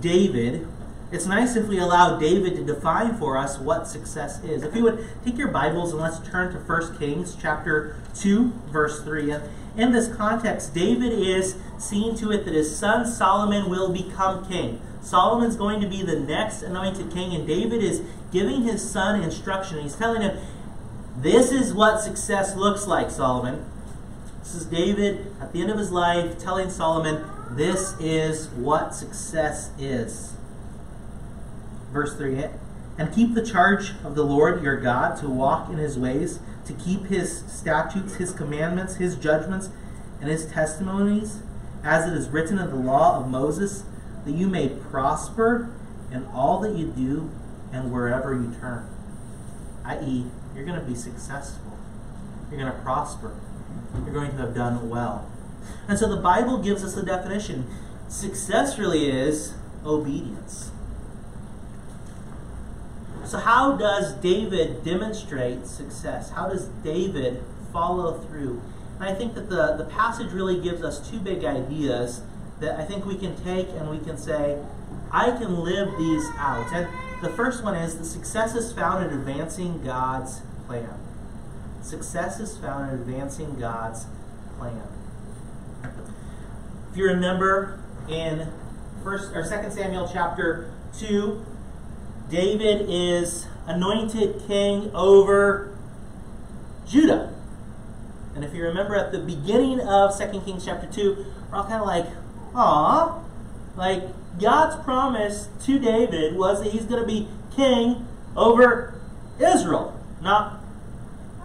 David, 0.00 0.66
it's 1.12 1.26
nice 1.26 1.54
if 1.54 1.68
we 1.68 1.78
allow 1.78 2.18
David 2.18 2.56
to 2.56 2.64
define 2.64 3.16
for 3.18 3.38
us 3.38 3.56
what 3.56 3.86
success 3.86 4.42
is. 4.42 4.64
If 4.64 4.74
you 4.74 4.82
would 4.82 5.06
take 5.24 5.38
your 5.38 5.52
Bibles 5.52 5.92
and 5.92 6.00
let's 6.00 6.18
turn 6.28 6.52
to 6.52 6.58
1 6.58 6.98
Kings 6.98 7.36
chapter 7.40 7.94
2, 8.16 8.52
verse 8.72 9.00
3. 9.00 9.30
And 9.30 9.44
in 9.76 9.92
this 9.92 10.12
context, 10.12 10.74
David 10.74 11.12
is 11.12 11.54
seeing 11.78 12.16
to 12.16 12.32
it 12.32 12.44
that 12.46 12.54
his 12.54 12.76
son 12.76 13.06
Solomon 13.06 13.70
will 13.70 13.92
become 13.92 14.44
king. 14.48 14.80
Solomon's 15.02 15.54
going 15.54 15.80
to 15.82 15.86
be 15.86 16.02
the 16.02 16.18
next 16.18 16.62
anointed 16.62 17.12
king, 17.12 17.32
and 17.32 17.46
David 17.46 17.80
is 17.80 18.02
giving 18.32 18.62
his 18.62 18.82
son 18.82 19.22
instruction. 19.22 19.80
He's 19.82 19.94
telling 19.94 20.22
him, 20.22 20.36
This 21.16 21.52
is 21.52 21.72
what 21.72 22.00
success 22.00 22.56
looks 22.56 22.88
like, 22.88 23.12
Solomon. 23.12 23.66
This 24.42 24.56
is 24.56 24.64
David 24.64 25.32
at 25.40 25.52
the 25.52 25.60
end 25.60 25.70
of 25.70 25.78
his 25.78 25.92
life 25.92 26.36
telling 26.36 26.68
Solomon, 26.68 27.24
This 27.52 27.94
is 28.00 28.48
what 28.48 28.92
success 28.92 29.70
is. 29.78 30.34
Verse 31.92 32.16
3 32.16 32.46
And 32.98 33.14
keep 33.14 33.34
the 33.34 33.46
charge 33.46 33.92
of 34.02 34.16
the 34.16 34.24
Lord 34.24 34.60
your 34.60 34.80
God 34.80 35.16
to 35.20 35.28
walk 35.28 35.70
in 35.70 35.76
his 35.78 35.96
ways, 35.96 36.40
to 36.66 36.72
keep 36.72 37.06
his 37.06 37.44
statutes, 37.46 38.16
his 38.16 38.32
commandments, 38.32 38.96
his 38.96 39.14
judgments, 39.14 39.70
and 40.20 40.28
his 40.28 40.46
testimonies, 40.46 41.42
as 41.84 42.10
it 42.10 42.16
is 42.16 42.28
written 42.28 42.58
in 42.58 42.68
the 42.68 42.76
law 42.76 43.20
of 43.20 43.28
Moses 43.28 43.84
that 44.24 44.32
you 44.32 44.48
may 44.48 44.68
prosper 44.68 45.72
in 46.10 46.26
all 46.34 46.58
that 46.60 46.74
you 46.74 46.88
do 46.88 47.30
and 47.72 47.92
wherever 47.92 48.34
you 48.34 48.52
turn. 48.60 48.88
I.e., 49.84 50.26
you're 50.52 50.64
going 50.64 50.80
to 50.80 50.86
be 50.86 50.96
successful. 50.96 51.78
You're 52.50 52.60
going 52.60 52.72
to 52.72 52.82
prosper. 52.82 53.36
You're 54.04 54.14
going 54.14 54.32
to 54.32 54.36
have 54.38 54.54
done 54.54 54.88
well. 54.88 55.30
And 55.88 55.98
so 55.98 56.08
the 56.08 56.20
Bible 56.20 56.58
gives 56.58 56.84
us 56.84 56.94
the 56.94 57.02
definition. 57.02 57.66
Success 58.08 58.78
really 58.78 59.10
is 59.10 59.54
obedience. 59.84 60.70
So, 63.24 63.38
how 63.38 63.76
does 63.76 64.14
David 64.14 64.84
demonstrate 64.84 65.66
success? 65.66 66.30
How 66.30 66.48
does 66.48 66.66
David 66.84 67.42
follow 67.72 68.18
through? 68.18 68.60
And 69.00 69.08
I 69.08 69.14
think 69.14 69.34
that 69.34 69.48
the, 69.48 69.74
the 69.76 69.84
passage 69.84 70.32
really 70.32 70.60
gives 70.60 70.82
us 70.82 71.08
two 71.08 71.18
big 71.18 71.44
ideas 71.44 72.22
that 72.60 72.78
I 72.78 72.84
think 72.84 73.06
we 73.06 73.16
can 73.16 73.34
take 73.42 73.68
and 73.70 73.90
we 73.90 73.98
can 73.98 74.18
say, 74.18 74.62
I 75.10 75.30
can 75.30 75.60
live 75.60 75.96
these 75.98 76.24
out. 76.36 76.72
And 76.72 76.88
the 77.22 77.30
first 77.30 77.62
one 77.64 77.74
is 77.74 77.96
the 77.96 78.04
success 78.04 78.54
is 78.54 78.72
found 78.72 79.04
in 79.04 79.18
advancing 79.18 79.82
God's 79.82 80.40
plan. 80.66 81.01
Success 81.82 82.40
is 82.40 82.56
found 82.56 82.90
in 82.90 83.00
advancing 83.00 83.58
God's 83.58 84.06
plan. 84.58 84.82
If 86.90 86.96
you 86.96 87.06
remember 87.06 87.80
in 88.08 88.48
first 89.02 89.34
or 89.34 89.44
second 89.44 89.72
Samuel 89.72 90.08
chapter 90.10 90.72
2, 90.98 91.44
David 92.30 92.86
is 92.88 93.46
anointed 93.66 94.42
king 94.46 94.90
over 94.94 95.76
Judah. 96.86 97.34
And 98.34 98.44
if 98.44 98.54
you 98.54 98.62
remember 98.62 98.94
at 98.94 99.12
the 99.12 99.18
beginning 99.18 99.80
of 99.80 100.16
2 100.16 100.40
Kings 100.40 100.64
chapter 100.64 100.86
2, 100.86 101.26
we're 101.50 101.58
all 101.58 101.64
kind 101.64 101.80
of 101.80 101.86
like, 101.86 102.06
Aw, 102.54 103.22
like 103.76 104.04
God's 104.40 104.82
promise 104.84 105.48
to 105.64 105.78
David 105.78 106.36
was 106.36 106.62
that 106.62 106.72
he's 106.72 106.84
going 106.84 107.00
to 107.00 107.06
be 107.06 107.28
king 107.54 108.06
over 108.36 108.94
Israel, 109.38 109.98
not, 110.20 110.61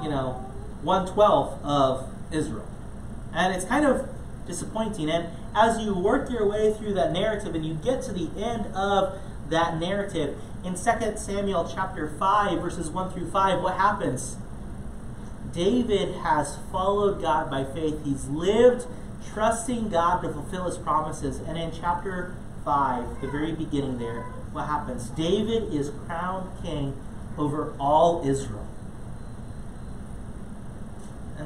you 0.02 0.10
know, 0.10 0.46
one 0.82 1.08
twelfth 1.08 1.64
of 1.64 2.10
Israel. 2.32 2.68
And 3.34 3.54
it's 3.54 3.66
kind 3.66 3.86
of 3.86 4.10
disappointing. 4.46 5.10
And 5.10 5.30
as 5.56 5.80
you 5.80 5.94
work 5.94 6.30
your 6.30 6.48
way 6.48 6.74
through 6.74 6.94
that 6.94 7.12
narrative 7.12 7.56
and 7.56 7.66
you 7.66 7.74
get 7.76 8.02
to 8.04 8.14
the 8.14 8.30
end 8.42 8.68
of 8.76 9.20
that 9.50 9.80
narrative, 9.80 10.38
in 10.64 10.74
2 10.74 11.18
Samuel 11.18 11.70
chapter 11.74 12.10
5, 12.20 12.60
verses 12.60 12.90
1 12.90 13.12
through 13.12 13.30
5, 13.32 13.62
what 13.62 13.76
happens? 13.76 14.38
David 15.54 16.16
has 16.16 16.58
followed 16.72 17.22
God 17.22 17.50
by 17.50 17.64
faith. 17.64 18.04
He's 18.04 18.28
lived 18.28 18.86
trusting 19.34 19.90
God 19.90 20.22
to 20.22 20.32
fulfill 20.32 20.66
his 20.66 20.78
promises. 20.78 21.40
And 21.40 21.58
in 21.58 21.72
chapter 21.72 22.36
5, 22.66 23.22
the 23.22 23.28
very 23.28 23.54
beginning 23.54 23.98
there, 23.98 24.24
what 24.52 24.68
happens? 24.68 25.10
David 25.10 25.74
is 25.74 25.92
crowned 26.06 26.50
king 26.64 26.96
over 27.38 27.74
all 27.80 28.28
Israel. 28.28 28.67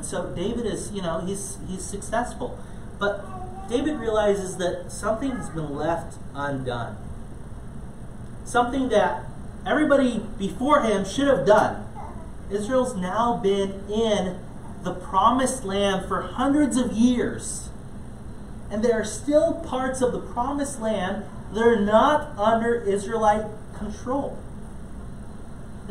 And 0.01 0.09
so 0.09 0.33
David 0.33 0.65
is, 0.65 0.91
you 0.91 1.03
know, 1.03 1.19
he's 1.19 1.59
he's 1.67 1.85
successful. 1.85 2.57
But 2.97 3.69
David 3.69 3.99
realizes 3.99 4.57
that 4.57 4.91
something 4.91 5.29
has 5.29 5.51
been 5.51 5.75
left 5.75 6.17
undone. 6.33 6.97
Something 8.43 8.89
that 8.89 9.25
everybody 9.63 10.25
before 10.39 10.81
him 10.81 11.05
should 11.05 11.27
have 11.27 11.45
done. 11.45 11.85
Israel's 12.49 12.95
now 12.95 13.37
been 13.37 13.87
in 13.91 14.39
the 14.81 14.95
promised 14.95 15.63
land 15.63 16.07
for 16.07 16.23
hundreds 16.23 16.77
of 16.77 16.93
years 16.93 17.69
and 18.71 18.83
there 18.83 18.99
are 18.99 19.05
still 19.05 19.53
parts 19.53 20.01
of 20.01 20.13
the 20.13 20.19
promised 20.19 20.81
land 20.81 21.25
that 21.53 21.61
are 21.61 21.79
not 21.79 22.35
under 22.39 22.73
Israelite 22.73 23.45
control. 23.77 24.39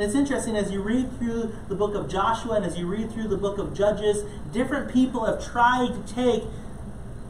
And 0.00 0.06
it's 0.08 0.16
interesting 0.16 0.56
as 0.56 0.72
you 0.72 0.80
read 0.80 1.18
through 1.18 1.54
the 1.68 1.74
book 1.74 1.94
of 1.94 2.08
Joshua 2.08 2.54
and 2.54 2.64
as 2.64 2.78
you 2.78 2.86
read 2.86 3.12
through 3.12 3.28
the 3.28 3.36
book 3.36 3.58
of 3.58 3.74
Judges, 3.74 4.24
different 4.50 4.90
people 4.90 5.26
have 5.26 5.44
tried 5.44 5.88
to 5.88 6.14
take 6.14 6.44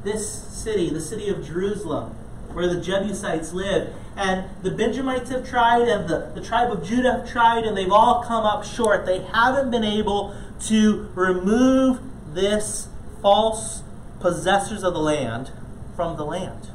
this 0.04 0.30
city, 0.30 0.88
the 0.88 1.00
city 1.00 1.28
of 1.30 1.44
Jerusalem, 1.44 2.10
where 2.52 2.72
the 2.72 2.80
Jebusites 2.80 3.52
live. 3.52 3.92
And 4.14 4.48
the 4.62 4.70
Benjamites 4.70 5.30
have 5.30 5.48
tried, 5.48 5.88
and 5.88 6.08
the, 6.08 6.30
the 6.32 6.40
tribe 6.40 6.70
of 6.70 6.84
Judah 6.84 7.14
have 7.14 7.28
tried, 7.28 7.64
and 7.64 7.76
they've 7.76 7.90
all 7.90 8.22
come 8.22 8.44
up 8.44 8.62
short. 8.62 9.04
They 9.04 9.22
haven't 9.22 9.72
been 9.72 9.82
able 9.82 10.36
to 10.66 11.10
remove 11.16 11.98
this 12.34 12.86
false 13.20 13.82
possessors 14.20 14.84
of 14.84 14.94
the 14.94 15.00
land 15.00 15.50
from 15.96 16.16
the 16.16 16.24
land. 16.24 16.68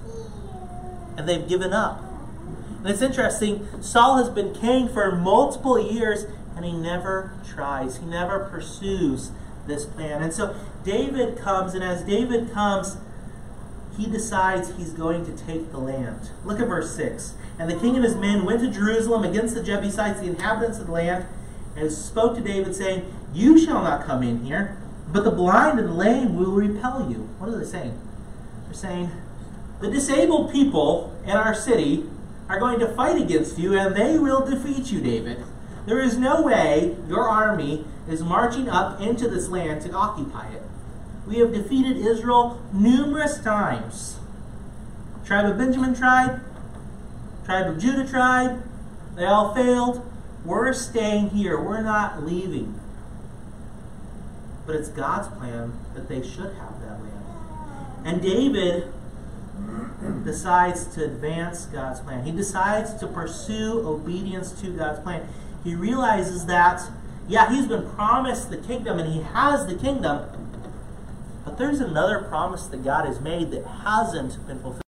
And 1.18 1.26
they've 1.26 1.48
given 1.48 1.72
up. 1.72 2.05
And 2.86 2.94
it's 2.94 3.02
interesting, 3.02 3.68
Saul 3.82 4.18
has 4.18 4.30
been 4.30 4.54
king 4.54 4.88
for 4.88 5.12
multiple 5.16 5.80
years 5.80 6.28
and 6.56 6.64
he 6.64 6.72
never 6.72 7.34
tries, 7.44 7.98
he 7.98 8.06
never 8.06 8.42
pursues 8.46 9.32
this 9.66 9.86
plan. 9.86 10.22
And 10.22 10.32
so 10.32 10.56
David 10.84 11.36
comes, 11.36 11.74
and 11.74 11.84
as 11.84 12.04
David 12.04 12.54
comes, 12.54 12.98
he 13.98 14.06
decides 14.06 14.78
he's 14.78 14.92
going 14.92 15.26
to 15.26 15.32
take 15.32 15.72
the 15.72 15.80
land. 15.80 16.30
Look 16.44 16.60
at 16.60 16.68
verse 16.68 16.96
6. 16.96 17.34
And 17.58 17.72
the 17.72 17.76
king 17.76 17.96
and 17.96 18.06
his 18.06 18.14
men 18.14 18.46
went 18.46 18.60
to 18.60 18.70
Jerusalem 18.70 19.24
against 19.24 19.56
the 19.56 19.64
Jebusites, 19.64 20.20
the 20.20 20.28
inhabitants 20.28 20.78
of 20.78 20.86
the 20.86 20.92
land, 20.92 21.26
and 21.76 21.92
spoke 21.92 22.36
to 22.36 22.42
David, 22.42 22.76
saying, 22.76 23.12
You 23.34 23.58
shall 23.58 23.82
not 23.82 24.06
come 24.06 24.22
in 24.22 24.46
here, 24.46 24.78
but 25.12 25.24
the 25.24 25.32
blind 25.32 25.80
and 25.80 25.90
the 25.90 25.94
lame 25.94 26.36
will 26.36 26.52
repel 26.52 27.10
you. 27.10 27.28
What 27.40 27.50
are 27.50 27.58
they 27.58 27.66
saying? 27.66 28.00
They're 28.66 28.76
saying, 28.76 29.10
the 29.82 29.90
disabled 29.90 30.52
people 30.52 31.16
in 31.26 31.32
our 31.32 31.56
city 31.56 32.06
are 32.48 32.60
going 32.60 32.80
to 32.80 32.88
fight 32.88 33.22
against 33.22 33.58
you 33.58 33.78
and 33.78 33.96
they 33.96 34.20
will 34.20 34.46
defeat 34.46 34.92
you, 34.92 35.02
David. 35.02 35.44
There 35.86 36.00
is 36.00 36.18
no 36.18 36.42
way 36.42 36.96
your 37.08 37.28
army 37.28 37.86
is 38.08 38.22
marching 38.22 38.70
up 38.70 39.00
into 39.00 39.28
this 39.30 39.50
land 39.50 39.82
to 39.84 39.92
occupy 39.92 40.50
it. 40.50 40.64
We 41.28 41.40
have 41.40 41.54
defeated 41.54 41.98
Israel 41.98 42.62
numerous 42.72 43.40
times. 43.40 44.18
Tribe 45.26 45.46
of 45.46 45.58
Benjamin 45.58 45.96
tried, 45.96 46.40
tribe 47.46 47.68
of 47.68 47.80
Judah 47.80 48.08
tried, 48.08 48.62
they 49.16 49.26
all 49.26 49.56
failed. 49.56 50.12
We're 50.44 50.74
staying 50.74 51.30
here, 51.30 51.60
we're 51.60 51.82
not 51.82 52.24
leaving. 52.24 52.80
But 54.68 54.76
it's 54.76 54.90
God's 54.90 55.28
plan 55.40 55.74
that 55.96 56.08
they 56.08 56.22
should 56.22 56.54
have 56.54 56.80
that 56.82 57.02
land. 57.02 58.06
And 58.06 58.22
David 58.22 58.94
decides 60.24 60.86
to 60.96 61.04
advance 61.04 61.66
God's 61.66 62.00
plan. 62.00 62.24
He 62.26 62.32
decides 62.32 62.94
to 62.96 63.08
pursue 63.08 63.88
obedience 63.88 64.52
to 64.62 64.76
God's 64.76 65.00
plan. 65.00 65.28
He 65.64 65.76
realizes 65.76 66.46
that, 66.46 66.82
yeah, 67.28 67.50
he's 67.50 67.68
been 67.68 67.90
promised 67.92 68.50
the 68.50 68.58
kingdom 68.58 69.00
and 69.00 69.12
he 69.12 69.22
has 69.22 69.66
the 69.66 69.76
kingdom, 69.76 70.30
but 71.44 71.58
there's 71.58 71.80
another 71.80 72.20
promise 72.20 72.68
that 72.68 72.84
God 72.84 73.06
has 73.06 73.20
made 73.20 73.52
that 73.52 73.66
hasn't 73.66 74.46
been 74.48 74.60
fulfilled. 74.60 74.82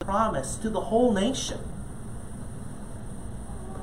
Promise 0.00 0.56
to 0.56 0.70
the 0.70 0.80
whole 0.82 1.12
nation. 1.12 1.58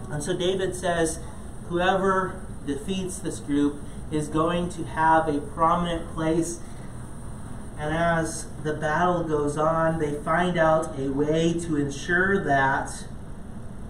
And 0.09 0.23
so 0.23 0.35
David 0.35 0.75
says, 0.75 1.19
whoever 1.67 2.41
defeats 2.65 3.19
this 3.19 3.39
group 3.39 3.81
is 4.11 4.27
going 4.27 4.69
to 4.69 4.83
have 4.83 5.27
a 5.27 5.39
prominent 5.39 6.13
place. 6.13 6.59
And 7.77 7.93
as 7.93 8.47
the 8.63 8.73
battle 8.73 9.23
goes 9.23 9.57
on, 9.57 9.99
they 9.99 10.13
find 10.23 10.57
out 10.57 10.97
a 10.97 11.09
way 11.09 11.53
to 11.53 11.75
ensure 11.75 12.43
that 12.43 13.05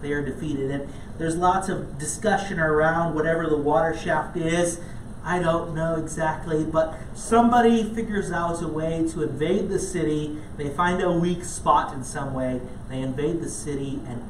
they 0.02 0.12
are 0.12 0.24
defeated. 0.24 0.70
And 0.70 0.92
there's 1.18 1.36
lots 1.36 1.68
of 1.68 1.98
discussion 1.98 2.58
around 2.58 3.14
whatever 3.14 3.46
the 3.46 3.56
water 3.56 3.96
shaft 3.96 4.36
is. 4.36 4.80
I 5.24 5.40
don't 5.40 5.74
know 5.74 5.96
exactly, 5.96 6.64
but 6.64 6.94
somebody 7.14 7.82
figures 7.82 8.30
out 8.30 8.62
a 8.62 8.68
way 8.68 9.08
to 9.10 9.22
invade 9.24 9.68
the 9.68 9.78
city. 9.78 10.38
They 10.56 10.68
find 10.70 11.02
a 11.02 11.10
weak 11.10 11.44
spot 11.44 11.92
in 11.94 12.04
some 12.04 12.32
way. 12.32 12.60
They 12.88 13.00
invade 13.00 13.40
the 13.40 13.50
city, 13.50 14.00
and 14.06 14.22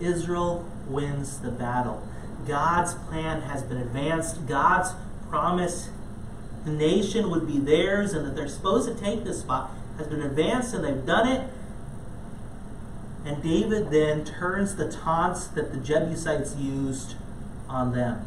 Israel 0.00 0.68
wins 0.88 1.38
the 1.38 1.52
battle. 1.52 2.06
God's 2.46 2.94
plan 2.94 3.42
has 3.42 3.62
been 3.62 3.76
advanced. 3.76 4.48
God's 4.48 4.94
promise 5.32 5.88
the 6.66 6.70
nation 6.70 7.30
would 7.30 7.46
be 7.46 7.58
theirs 7.58 8.12
and 8.12 8.26
that 8.26 8.36
they're 8.36 8.46
supposed 8.46 8.86
to 8.86 8.94
take 9.02 9.24
this 9.24 9.40
spot 9.40 9.70
has 9.96 10.06
been 10.06 10.20
advanced 10.20 10.74
and 10.74 10.84
they've 10.84 11.06
done 11.06 11.26
it. 11.26 11.50
And 13.24 13.42
David 13.42 13.90
then 13.90 14.26
turns 14.26 14.76
the 14.76 14.92
taunts 14.92 15.46
that 15.48 15.72
the 15.72 15.78
Jebusites 15.78 16.54
used 16.56 17.14
on 17.66 17.92
them. 17.92 18.26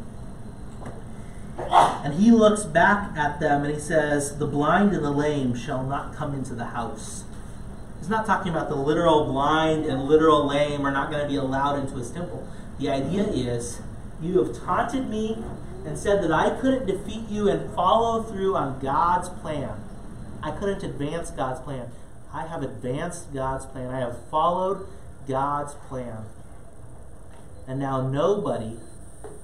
And 1.58 2.14
he 2.14 2.32
looks 2.32 2.64
back 2.64 3.16
at 3.16 3.38
them 3.38 3.64
and 3.64 3.72
he 3.72 3.80
says, 3.80 4.38
The 4.38 4.46
blind 4.46 4.92
and 4.92 5.04
the 5.04 5.12
lame 5.12 5.54
shall 5.54 5.84
not 5.84 6.14
come 6.14 6.34
into 6.34 6.54
the 6.54 6.66
house. 6.66 7.22
He's 8.00 8.08
not 8.08 8.26
talking 8.26 8.50
about 8.50 8.68
the 8.68 8.74
literal 8.74 9.26
blind 9.26 9.86
and 9.86 10.04
literal 10.04 10.44
lame 10.46 10.84
are 10.84 10.90
not 10.90 11.10
going 11.10 11.22
to 11.22 11.28
be 11.28 11.36
allowed 11.36 11.78
into 11.78 11.94
his 11.96 12.10
temple. 12.10 12.48
The 12.80 12.90
idea 12.90 13.24
is, 13.24 13.80
You 14.20 14.42
have 14.42 14.58
taunted 14.58 15.08
me 15.08 15.44
and 15.86 15.98
said 15.98 16.22
that 16.22 16.32
I 16.32 16.58
couldn't 16.60 16.86
defeat 16.86 17.28
you 17.28 17.48
and 17.48 17.74
follow 17.74 18.22
through 18.22 18.56
on 18.56 18.80
God's 18.80 19.28
plan. 19.28 19.80
I 20.42 20.50
couldn't 20.50 20.82
advance 20.82 21.30
God's 21.30 21.60
plan. 21.60 21.90
I 22.32 22.46
have 22.46 22.62
advanced 22.62 23.32
God's 23.32 23.66
plan. 23.66 23.90
I 23.90 24.00
have 24.00 24.28
followed 24.30 24.86
God's 25.28 25.74
plan. 25.88 26.24
And 27.66 27.78
now 27.78 28.06
nobody 28.08 28.78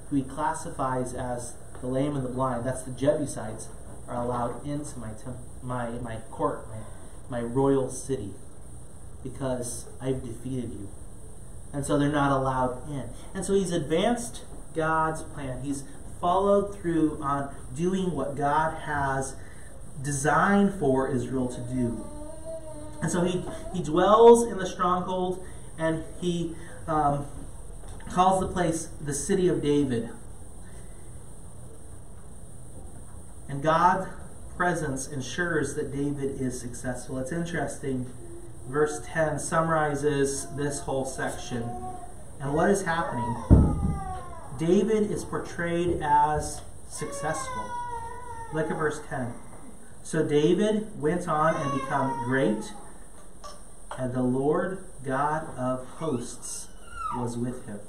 who 0.08 0.16
he 0.16 0.22
classifies 0.22 1.14
as 1.14 1.54
the 1.80 1.86
lame 1.86 2.16
and 2.16 2.24
the 2.24 2.28
blind, 2.28 2.66
that's 2.66 2.82
the 2.82 2.92
Jebusites, 2.92 3.68
are 4.06 4.22
allowed 4.22 4.66
into 4.66 4.98
my 4.98 5.10
my 5.62 5.90
my 5.90 6.16
court, 6.30 6.66
my, 6.68 7.40
my 7.40 7.42
royal 7.42 7.88
city, 7.88 8.34
because 9.22 9.86
I've 10.00 10.22
defeated 10.22 10.72
you. 10.72 10.88
And 11.72 11.86
so 11.86 11.98
they're 11.98 12.12
not 12.12 12.30
allowed 12.30 12.88
in. 12.88 13.08
And 13.34 13.44
so 13.44 13.54
he's 13.54 13.72
advanced 13.72 14.44
God's 14.74 15.22
plan. 15.22 15.62
He's 15.62 15.84
followed 16.22 16.74
through 16.80 17.18
on 17.20 17.54
doing 17.76 18.12
what 18.12 18.36
God 18.36 18.78
has 18.84 19.36
designed 20.02 20.72
for 20.78 21.08
Israel 21.08 21.48
to 21.48 21.60
do. 21.74 22.06
And 23.02 23.10
so 23.10 23.22
he, 23.22 23.44
he 23.74 23.82
dwells 23.82 24.46
in 24.46 24.56
the 24.56 24.66
stronghold 24.66 25.44
and 25.76 26.04
he 26.20 26.54
um, 26.86 27.26
calls 28.08 28.40
the 28.40 28.46
place 28.46 28.88
the 29.00 29.12
city 29.12 29.48
of 29.48 29.60
David. 29.60 30.10
And 33.48 33.62
God's 33.62 34.08
presence 34.56 35.08
ensures 35.08 35.74
that 35.74 35.92
David 35.92 36.40
is 36.40 36.58
successful. 36.60 37.18
It's 37.18 37.32
interesting. 37.32 38.06
Verse 38.68 39.00
10 39.04 39.40
summarizes 39.40 40.46
this 40.56 40.80
whole 40.80 41.04
section. 41.04 41.64
And 42.40 42.54
what 42.54 42.70
is 42.70 42.82
happening? 42.82 43.61
David 44.64 45.10
is 45.10 45.24
portrayed 45.24 46.00
as 46.00 46.60
successful. 46.88 47.64
Look 48.54 48.70
at 48.70 48.76
verse 48.76 49.00
10. 49.08 49.34
So 50.04 50.24
David 50.24 51.00
went 51.00 51.26
on 51.26 51.56
and 51.56 51.80
became 51.80 52.24
great, 52.24 52.72
and 53.98 54.14
the 54.14 54.22
Lord 54.22 54.84
God 55.02 55.48
of 55.58 55.84
hosts 55.98 56.68
was 57.16 57.36
with 57.36 57.66
him. 57.66 57.80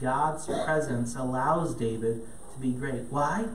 God's 0.00 0.46
presence 0.46 1.16
allows 1.16 1.74
David 1.74 2.28
to 2.54 2.60
be 2.60 2.70
great. 2.70 3.06
Why? 3.10 3.46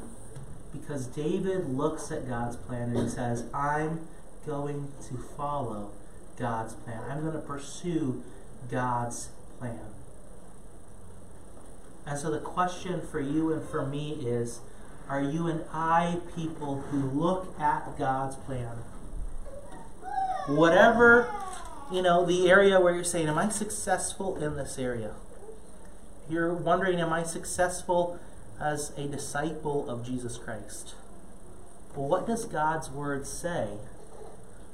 Because 0.73 1.07
David 1.07 1.69
looks 1.69 2.11
at 2.11 2.27
God's 2.27 2.57
plan 2.57 2.89
and 2.89 3.03
he 3.03 3.09
says, 3.09 3.45
I'm 3.53 4.05
going 4.45 4.91
to 5.07 5.17
follow 5.37 5.91
God's 6.37 6.73
plan. 6.73 7.01
I'm 7.09 7.21
going 7.21 7.33
to 7.33 7.39
pursue 7.39 8.21
God's 8.69 9.29
plan. 9.59 9.79
And 12.07 12.17
so 12.17 12.31
the 12.31 12.39
question 12.39 13.01
for 13.01 13.19
you 13.19 13.51
and 13.51 13.67
for 13.67 13.85
me 13.85 14.13
is 14.13 14.61
are 15.09 15.21
you 15.21 15.47
and 15.47 15.63
I 15.73 16.19
people 16.35 16.81
who 16.89 16.99
look 16.99 17.59
at 17.59 17.97
God's 17.97 18.35
plan? 18.37 18.77
Whatever, 20.47 21.29
you 21.91 22.01
know, 22.01 22.25
the 22.25 22.49
area 22.49 22.79
where 22.79 22.95
you're 22.95 23.03
saying, 23.03 23.27
Am 23.27 23.37
I 23.37 23.49
successful 23.49 24.41
in 24.41 24.55
this 24.55 24.79
area? 24.79 25.15
You're 26.29 26.53
wondering, 26.53 26.99
Am 26.99 27.11
I 27.11 27.23
successful 27.23 28.19
as 28.59 28.91
a 28.97 29.07
disciple 29.07 29.89
of 29.89 30.05
Jesus 30.05 30.37
Christ? 30.37 30.95
Well, 31.95 32.07
what 32.07 32.25
does 32.25 32.45
God's 32.45 32.89
word 32.89 33.27
say 33.27 33.79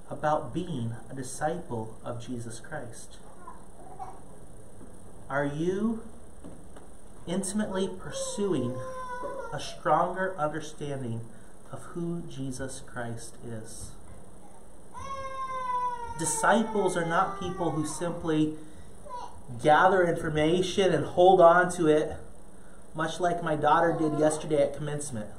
about 0.09 0.53
being 0.53 0.93
a 1.09 1.15
disciple 1.15 1.97
of 2.03 2.25
Jesus 2.25 2.59
Christ? 2.59 3.17
Are 5.29 5.45
you 5.45 6.03
intimately 7.27 7.89
pursuing 7.99 8.75
a 9.51 9.59
stronger 9.59 10.35
understanding 10.37 11.21
of 11.71 11.81
who 11.93 12.23
Jesus 12.29 12.81
Christ 12.85 13.35
is. 13.45 13.91
Disciples 16.19 16.95
are 16.95 17.05
not 17.05 17.39
people 17.39 17.71
who 17.71 17.85
simply 17.85 18.55
gather 19.61 20.07
information 20.07 20.93
and 20.93 21.05
hold 21.05 21.41
on 21.41 21.71
to 21.73 21.87
it, 21.87 22.15
much 22.95 23.19
like 23.19 23.43
my 23.43 23.55
daughter 23.55 23.95
did 23.97 24.19
yesterday 24.19 24.61
at 24.63 24.75
commencement. 24.75 25.29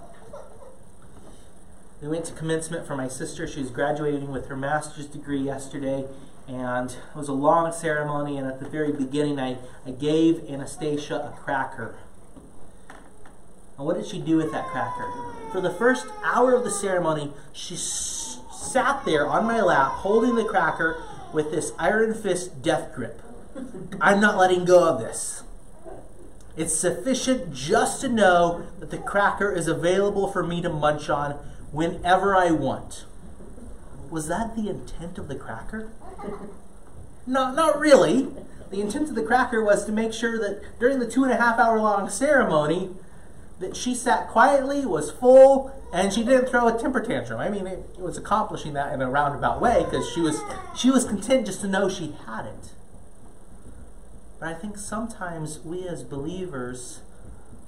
We 2.02 2.08
went 2.08 2.24
to 2.26 2.32
commencement 2.32 2.86
for 2.86 2.96
my 2.96 3.08
sister. 3.08 3.46
She 3.46 3.60
was 3.60 3.70
graduating 3.70 4.30
with 4.30 4.48
her 4.48 4.56
master's 4.56 5.06
degree 5.06 5.40
yesterday, 5.40 6.04
and 6.46 6.90
it 6.90 7.16
was 7.16 7.28
a 7.28 7.32
long 7.32 7.72
ceremony. 7.72 8.36
And 8.36 8.46
at 8.46 8.60
the 8.60 8.68
very 8.68 8.92
beginning, 8.92 9.38
I, 9.38 9.58
I 9.86 9.90
gave 9.90 10.48
Anastasia 10.48 11.16
a 11.16 11.40
cracker. 11.40 11.96
And 13.76 13.86
what 13.86 13.96
did 13.96 14.06
she 14.06 14.20
do 14.20 14.36
with 14.36 14.52
that 14.52 14.66
cracker? 14.66 15.12
For 15.50 15.60
the 15.60 15.70
first 15.70 16.06
hour 16.22 16.54
of 16.54 16.64
the 16.64 16.70
ceremony, 16.70 17.32
she 17.52 17.76
sat 17.76 19.04
there 19.04 19.26
on 19.26 19.44
my 19.44 19.60
lap 19.60 19.92
holding 19.92 20.36
the 20.36 20.44
cracker 20.44 21.02
with 21.32 21.50
this 21.50 21.72
iron 21.78 22.14
fist 22.14 22.62
death 22.62 22.94
grip. 22.94 23.20
I'm 24.00 24.20
not 24.20 24.36
letting 24.36 24.64
go 24.64 24.88
of 24.88 25.00
this. 25.00 25.42
It's 26.56 26.74
sufficient 26.74 27.52
just 27.52 28.00
to 28.02 28.08
know 28.08 28.66
that 28.78 28.90
the 28.90 28.98
cracker 28.98 29.50
is 29.50 29.66
available 29.66 30.30
for 30.30 30.44
me 30.44 30.62
to 30.62 30.68
munch 30.68 31.10
on 31.10 31.32
whenever 31.72 32.36
I 32.36 32.52
want. 32.52 33.04
Was 34.10 34.28
that 34.28 34.54
the 34.54 34.68
intent 34.68 35.18
of 35.18 35.26
the 35.26 35.34
cracker? 35.34 35.90
No, 37.26 37.52
not 37.52 37.78
really. 37.78 38.28
The 38.70 38.80
intent 38.80 39.08
of 39.08 39.14
the 39.14 39.22
cracker 39.22 39.64
was 39.64 39.84
to 39.86 39.92
make 39.92 40.12
sure 40.12 40.38
that 40.38 40.78
during 40.78 40.98
the 40.98 41.10
two 41.10 41.24
and 41.24 41.32
a 41.32 41.36
half 41.36 41.58
hour 41.58 41.78
long 41.78 42.08
ceremony, 42.10 42.90
that 43.60 43.76
she 43.76 43.94
sat 43.94 44.28
quietly, 44.28 44.84
was 44.84 45.10
full, 45.10 45.72
and 45.92 46.12
she 46.12 46.24
didn't 46.24 46.48
throw 46.48 46.66
a 46.66 46.78
temper 46.78 47.00
tantrum. 47.00 47.38
I 47.38 47.48
mean, 47.48 47.66
it, 47.66 47.88
it 47.96 48.00
was 48.00 48.18
accomplishing 48.18 48.72
that 48.74 48.92
in 48.92 49.00
a 49.00 49.08
roundabout 49.08 49.60
way 49.60 49.84
because 49.84 50.10
she 50.10 50.20
was 50.20 50.40
she 50.76 50.90
was 50.90 51.04
content 51.04 51.46
just 51.46 51.60
to 51.60 51.68
know 51.68 51.88
she 51.88 52.16
had 52.26 52.46
it. 52.46 52.72
But 54.40 54.48
I 54.48 54.54
think 54.54 54.76
sometimes 54.76 55.60
we 55.60 55.86
as 55.86 56.02
believers 56.02 57.00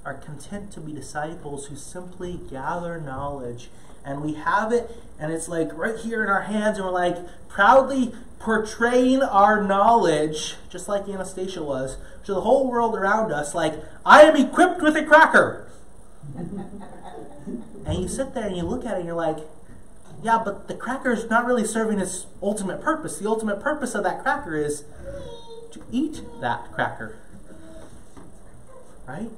are 0.04 0.14
content 0.14 0.72
to 0.72 0.80
be 0.80 0.92
disciples 0.92 1.66
who 1.66 1.76
simply 1.76 2.40
gather 2.50 3.00
knowledge 3.00 3.70
and 4.06 4.22
we 4.22 4.34
have 4.34 4.72
it 4.72 4.90
and 5.18 5.32
it's 5.32 5.48
like 5.48 5.68
right 5.76 5.98
here 5.98 6.22
in 6.22 6.30
our 6.30 6.42
hands 6.42 6.78
and 6.78 6.86
we're 6.86 6.92
like 6.92 7.16
proudly 7.48 8.14
portraying 8.38 9.22
our 9.22 9.62
knowledge 9.62 10.54
just 10.70 10.88
like 10.88 11.08
anastasia 11.08 11.62
was 11.62 11.96
to 12.24 12.32
the 12.32 12.42
whole 12.42 12.70
world 12.70 12.94
around 12.94 13.32
us 13.32 13.54
like 13.54 13.74
i 14.06 14.22
am 14.22 14.36
equipped 14.36 14.80
with 14.80 14.96
a 14.96 15.04
cracker. 15.04 15.68
And 17.86 18.00
you 18.00 18.08
sit 18.08 18.34
there 18.34 18.48
and 18.48 18.56
you 18.56 18.64
look 18.64 18.84
at 18.84 18.94
it 18.94 18.96
and 18.96 19.06
you're 19.06 19.14
like 19.14 19.38
yeah 20.22 20.42
but 20.44 20.66
the 20.66 20.74
cracker 20.74 21.12
is 21.12 21.30
not 21.30 21.46
really 21.46 21.64
serving 21.64 22.00
its 22.00 22.26
ultimate 22.42 22.82
purpose. 22.82 23.18
The 23.18 23.28
ultimate 23.28 23.60
purpose 23.60 23.94
of 23.94 24.02
that 24.02 24.22
cracker 24.22 24.56
is 24.56 24.84
to 25.70 25.82
eat 25.92 26.20
that 26.40 26.72
cracker. 26.72 27.16
Right? 29.06 29.30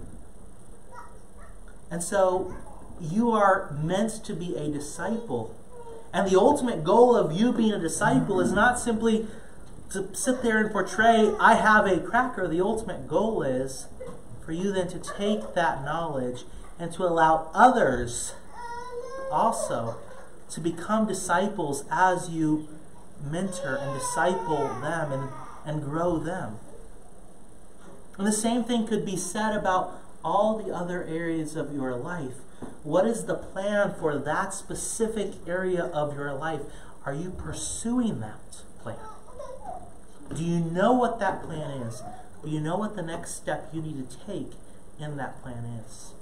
And 1.90 2.02
so 2.02 2.54
you 3.00 3.30
are 3.30 3.76
meant 3.82 4.24
to 4.24 4.34
be 4.34 4.56
a 4.56 4.68
disciple. 4.68 5.54
And 6.12 6.30
the 6.30 6.38
ultimate 6.38 6.84
goal 6.84 7.16
of 7.16 7.32
you 7.32 7.52
being 7.52 7.72
a 7.72 7.78
disciple 7.78 8.40
is 8.40 8.52
not 8.52 8.78
simply 8.78 9.26
to 9.90 10.14
sit 10.14 10.42
there 10.42 10.58
and 10.58 10.70
portray, 10.70 11.34
I 11.40 11.54
have 11.54 11.86
a 11.86 12.00
cracker. 12.00 12.46
The 12.46 12.60
ultimate 12.60 13.08
goal 13.08 13.42
is 13.42 13.86
for 14.44 14.52
you 14.52 14.72
then 14.72 14.88
to 14.88 14.98
take 14.98 15.54
that 15.54 15.84
knowledge 15.84 16.44
and 16.78 16.92
to 16.92 17.04
allow 17.04 17.50
others 17.54 18.34
also 19.30 19.96
to 20.50 20.60
become 20.60 21.06
disciples 21.06 21.84
as 21.90 22.30
you 22.30 22.68
mentor 23.22 23.76
and 23.76 23.98
disciple 23.98 24.68
them 24.80 25.12
and, 25.12 25.28
and 25.64 25.82
grow 25.82 26.18
them. 26.18 26.58
And 28.16 28.26
the 28.26 28.32
same 28.32 28.64
thing 28.64 28.86
could 28.86 29.04
be 29.04 29.16
said 29.16 29.54
about 29.54 29.92
all 30.24 30.58
the 30.58 30.72
other 30.74 31.04
areas 31.04 31.56
of 31.56 31.72
your 31.74 31.94
life. 31.94 32.34
What 32.88 33.06
is 33.06 33.26
the 33.26 33.34
plan 33.34 33.92
for 34.00 34.16
that 34.16 34.54
specific 34.54 35.46
area 35.46 35.84
of 35.84 36.14
your 36.14 36.32
life? 36.32 36.62
Are 37.04 37.12
you 37.12 37.28
pursuing 37.28 38.20
that 38.20 38.62
plan? 38.80 38.96
Do 40.34 40.42
you 40.42 40.60
know 40.60 40.94
what 40.94 41.18
that 41.18 41.42
plan 41.42 41.82
is? 41.82 42.02
Do 42.42 42.48
you 42.48 42.60
know 42.60 42.78
what 42.78 42.96
the 42.96 43.02
next 43.02 43.34
step 43.34 43.68
you 43.74 43.82
need 43.82 44.08
to 44.08 44.16
take 44.24 44.52
in 44.98 45.18
that 45.18 45.42
plan 45.42 45.66
is? 45.86 46.14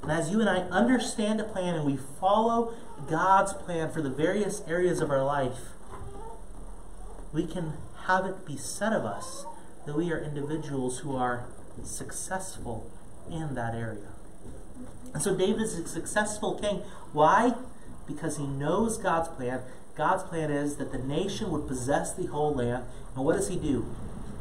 And 0.00 0.12
as 0.12 0.30
you 0.30 0.38
and 0.38 0.48
I 0.48 0.58
understand 0.58 1.40
a 1.40 1.44
plan 1.44 1.74
and 1.74 1.84
we 1.84 1.98
follow 2.20 2.72
God's 3.10 3.52
plan 3.52 3.90
for 3.90 4.00
the 4.00 4.10
various 4.10 4.62
areas 4.68 5.00
of 5.00 5.10
our 5.10 5.24
life, 5.24 5.58
we 7.32 7.48
can 7.48 7.72
have 8.04 8.26
it 8.26 8.46
be 8.46 8.56
said 8.56 8.92
of 8.92 9.04
us 9.04 9.44
that 9.86 9.96
we 9.96 10.12
are 10.12 10.22
individuals 10.22 11.00
who 11.00 11.16
are 11.16 11.48
successful 11.82 12.88
in 13.28 13.56
that 13.56 13.74
area. 13.74 14.13
And 15.14 15.22
so 15.22 15.34
David 15.34 15.62
is 15.62 15.78
a 15.78 15.86
successful 15.86 16.58
king. 16.58 16.82
Why? 17.12 17.54
Because 18.06 18.36
he 18.36 18.46
knows 18.46 18.98
God's 18.98 19.28
plan. 19.28 19.60
God's 19.94 20.24
plan 20.24 20.50
is 20.50 20.76
that 20.76 20.90
the 20.90 20.98
nation 20.98 21.50
would 21.52 21.68
possess 21.68 22.12
the 22.12 22.26
whole 22.26 22.52
land. 22.52 22.84
And 23.14 23.24
what 23.24 23.36
does 23.36 23.48
he 23.48 23.56
do? 23.56 23.86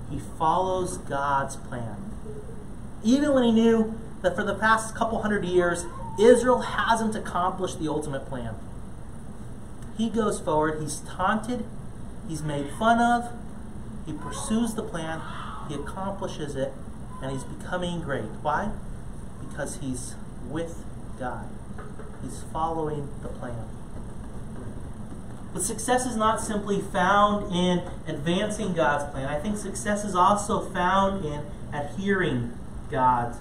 He 0.09 0.19
follows 0.19 0.97
God's 0.97 1.55
plan. 1.55 2.11
Even 3.03 3.33
when 3.33 3.43
he 3.43 3.51
knew 3.51 3.99
that 4.23 4.35
for 4.35 4.43
the 4.43 4.55
past 4.55 4.95
couple 4.95 5.21
hundred 5.21 5.45
years, 5.45 5.85
Israel 6.19 6.61
hasn't 6.61 7.15
accomplished 7.15 7.79
the 7.79 7.87
ultimate 7.87 8.27
plan. 8.27 8.55
He 9.97 10.09
goes 10.09 10.39
forward, 10.39 10.81
he's 10.81 11.01
taunted, 11.01 11.65
he's 12.27 12.41
made 12.41 12.67
fun 12.79 12.99
of, 12.99 13.31
he 14.05 14.13
pursues 14.13 14.73
the 14.73 14.83
plan, 14.83 15.21
he 15.69 15.75
accomplishes 15.75 16.55
it, 16.55 16.73
and 17.21 17.31
he's 17.31 17.43
becoming 17.43 18.01
great. 18.01 18.29
Why? 18.41 18.71
Because 19.39 19.77
he's 19.77 20.15
with 20.49 20.83
God. 21.19 21.47
He's 22.21 22.43
following 22.51 23.09
the 23.21 23.29
plan. 23.29 23.67
But 25.53 25.61
success 25.61 26.05
is 26.05 26.15
not 26.15 26.41
simply 26.41 26.81
found 26.81 27.53
in 27.53 27.83
advancing 28.07 28.73
God's 28.73 29.11
plan. 29.11 29.27
I 29.27 29.39
think 29.39 29.57
success 29.57 30.03
is 30.03 30.15
also 30.15 30.61
found 30.61 31.23
in 31.23 31.45
adhering 31.71 32.57
God's 32.89 33.37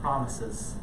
promises. 0.00 0.74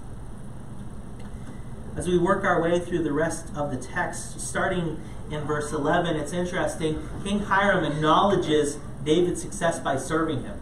As 1.96 2.08
we 2.08 2.18
work 2.18 2.44
our 2.44 2.62
way 2.62 2.80
through 2.80 3.04
the 3.04 3.14
rest 3.14 3.48
of 3.56 3.72
the 3.72 3.78
text, 3.78 4.42
starting 4.42 5.00
in 5.32 5.46
verse 5.46 5.72
11, 5.72 6.18
it's 6.18 6.34
interesting. 6.34 7.08
King 7.24 7.40
Hiram 7.40 7.86
acknowledges 7.86 8.78
David's 9.06 9.42
success 9.42 9.80
by 9.80 9.96
serving 9.96 10.44
him. 10.44 10.60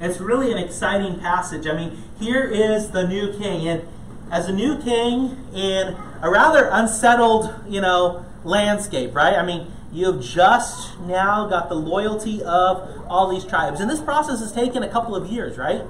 It's 0.00 0.20
really 0.20 0.52
an 0.52 0.58
exciting 0.58 1.18
passage. 1.18 1.66
I 1.66 1.74
mean, 1.74 2.02
here 2.20 2.44
is 2.44 2.90
the 2.90 3.08
new 3.08 3.32
king, 3.36 3.66
and 3.66 3.88
as 4.30 4.48
a 4.48 4.52
new 4.52 4.78
king 4.78 5.46
in 5.54 5.96
a 6.22 6.30
rather 6.30 6.68
unsettled, 6.72 7.54
you 7.68 7.80
know, 7.80 8.24
landscape, 8.44 9.14
right? 9.14 9.34
I 9.34 9.44
mean, 9.44 9.70
you've 9.92 10.22
just 10.22 10.98
now 11.00 11.46
got 11.46 11.68
the 11.68 11.74
loyalty 11.74 12.42
of 12.42 13.04
all 13.08 13.28
these 13.28 13.44
tribes. 13.44 13.80
And 13.80 13.90
this 13.90 14.00
process 14.00 14.40
has 14.40 14.52
taken 14.52 14.82
a 14.82 14.88
couple 14.88 15.14
of 15.14 15.26
years, 15.30 15.56
right? 15.56 15.82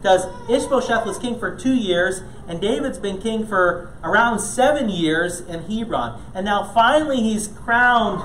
Because 0.00 0.26
Ishbosheth 0.48 1.06
was 1.06 1.18
king 1.18 1.38
for 1.38 1.56
two 1.56 1.74
years, 1.74 2.22
and 2.48 2.60
David's 2.60 2.98
been 2.98 3.18
king 3.20 3.46
for 3.46 3.92
around 4.04 4.40
seven 4.40 4.88
years 4.88 5.40
in 5.40 5.62
Hebron. 5.62 6.20
And 6.34 6.44
now 6.44 6.70
finally 6.72 7.16
he's 7.16 7.48
crowned 7.48 8.22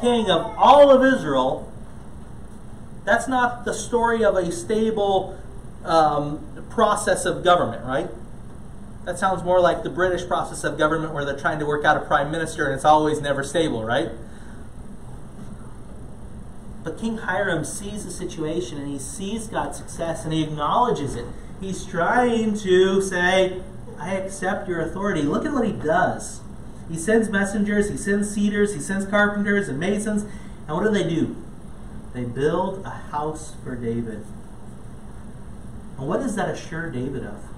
king 0.00 0.30
of 0.30 0.54
all 0.56 0.90
of 0.90 1.04
Israel. 1.04 1.70
That's 3.04 3.28
not 3.28 3.64
the 3.64 3.74
story 3.74 4.24
of 4.24 4.36
a 4.36 4.50
stable 4.52 5.38
um, 5.84 6.66
process 6.70 7.24
of 7.24 7.44
government, 7.44 7.84
right? 7.84 8.08
That 9.04 9.18
sounds 9.18 9.42
more 9.42 9.60
like 9.60 9.82
the 9.82 9.90
British 9.90 10.26
process 10.28 10.62
of 10.62 10.78
government 10.78 11.12
where 11.12 11.24
they're 11.24 11.38
trying 11.38 11.58
to 11.58 11.66
work 11.66 11.84
out 11.84 11.96
a 11.96 12.00
prime 12.00 12.30
minister 12.30 12.66
and 12.66 12.74
it's 12.74 12.84
always 12.84 13.20
never 13.20 13.42
stable, 13.42 13.84
right? 13.84 14.10
But 16.84 16.98
King 16.98 17.18
Hiram 17.18 17.64
sees 17.64 18.04
the 18.04 18.10
situation 18.10 18.78
and 18.78 18.88
he 18.88 18.98
sees 18.98 19.46
God's 19.46 19.78
success 19.78 20.24
and 20.24 20.32
he 20.32 20.42
acknowledges 20.42 21.16
it. 21.16 21.26
He's 21.60 21.84
trying 21.84 22.58
to 22.58 23.00
say, 23.00 23.62
I 23.98 24.14
accept 24.14 24.68
your 24.68 24.80
authority. 24.80 25.22
Look 25.22 25.44
at 25.46 25.52
what 25.52 25.66
he 25.66 25.72
does. 25.72 26.40
He 26.88 26.96
sends 26.96 27.28
messengers, 27.28 27.88
he 27.88 27.96
sends 27.96 28.34
cedars, 28.34 28.74
he 28.74 28.80
sends 28.80 29.06
carpenters 29.06 29.68
and 29.68 29.78
masons. 29.78 30.24
And 30.66 30.76
what 30.76 30.82
do 30.84 30.90
they 30.90 31.08
do? 31.08 31.36
They 32.12 32.24
build 32.24 32.84
a 32.84 32.90
house 32.90 33.54
for 33.62 33.74
David. 33.76 34.24
And 35.98 36.08
what 36.08 36.20
does 36.20 36.34
that 36.36 36.48
assure 36.48 36.90
David 36.90 37.24
of? 37.24 37.51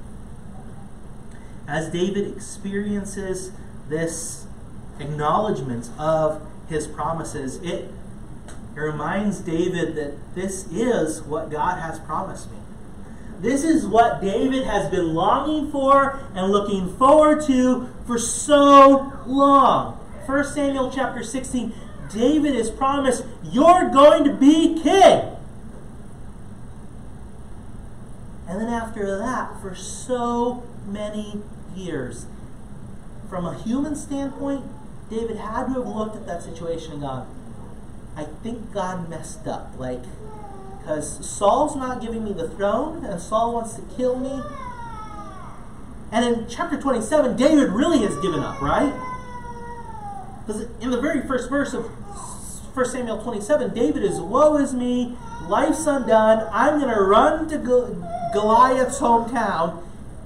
As 1.66 1.90
David 1.90 2.36
experiences 2.36 3.52
this 3.88 4.46
acknowledgement 4.98 5.90
of 5.98 6.46
his 6.68 6.86
promises, 6.86 7.56
it 7.62 7.90
it 8.76 8.80
reminds 8.80 9.38
David 9.38 9.94
that 9.94 10.34
this 10.34 10.66
is 10.72 11.22
what 11.22 11.48
God 11.48 11.80
has 11.80 12.00
promised 12.00 12.50
me. 12.50 12.58
This 13.40 13.62
is 13.62 13.86
what 13.86 14.20
David 14.20 14.64
has 14.64 14.90
been 14.90 15.14
longing 15.14 15.70
for 15.70 16.20
and 16.34 16.50
looking 16.50 16.96
forward 16.96 17.44
to 17.46 17.88
for 18.06 18.18
so 18.18 19.12
long. 19.26 19.94
1 20.26 20.44
Samuel 20.44 20.90
chapter 20.90 21.22
16, 21.22 21.72
David 22.12 22.56
is 22.56 22.70
promised, 22.70 23.24
You're 23.44 23.90
going 23.90 24.24
to 24.24 24.32
be 24.32 24.80
king. 24.82 25.36
And 28.48 28.60
then 28.60 28.68
after 28.68 29.18
that, 29.18 29.60
for 29.60 29.74
so 29.74 30.64
many 30.86 31.40
years, 31.76 32.26
from 33.28 33.46
a 33.46 33.58
human 33.58 33.96
standpoint, 33.96 34.64
David 35.10 35.36
had 35.36 35.66
to 35.66 35.72
have 35.74 35.86
looked 35.86 36.16
at 36.16 36.26
that 36.26 36.42
situation 36.42 36.92
and 36.92 37.00
gone, 37.02 37.26
I 38.16 38.24
think 38.24 38.72
God 38.72 39.08
messed 39.08 39.46
up. 39.46 39.72
Like, 39.78 40.02
because 40.78 41.26
Saul's 41.26 41.76
not 41.76 42.00
giving 42.00 42.24
me 42.24 42.32
the 42.32 42.48
throne, 42.48 43.04
and 43.04 43.20
Saul 43.20 43.54
wants 43.54 43.74
to 43.74 43.82
kill 43.96 44.18
me. 44.18 44.42
And 46.12 46.24
in 46.24 46.48
chapter 46.48 46.80
27, 46.80 47.36
David 47.36 47.70
really 47.70 47.98
has 48.00 48.16
given 48.18 48.40
up, 48.40 48.60
right? 48.60 48.92
Because 50.46 50.68
in 50.80 50.90
the 50.90 51.00
very 51.00 51.26
first 51.26 51.48
verse 51.48 51.72
of 51.74 51.86
1 52.76 52.86
Samuel 52.86 53.22
27, 53.22 53.72
David 53.74 54.02
is, 54.04 54.20
Woe 54.20 54.56
is 54.58 54.74
me, 54.74 55.16
life's 55.48 55.86
undone, 55.86 56.46
I'm 56.52 56.80
going 56.80 56.94
to 56.94 57.00
run 57.00 57.48
to 57.48 57.58
Goliath's 58.32 58.98
hometown, 58.98 59.82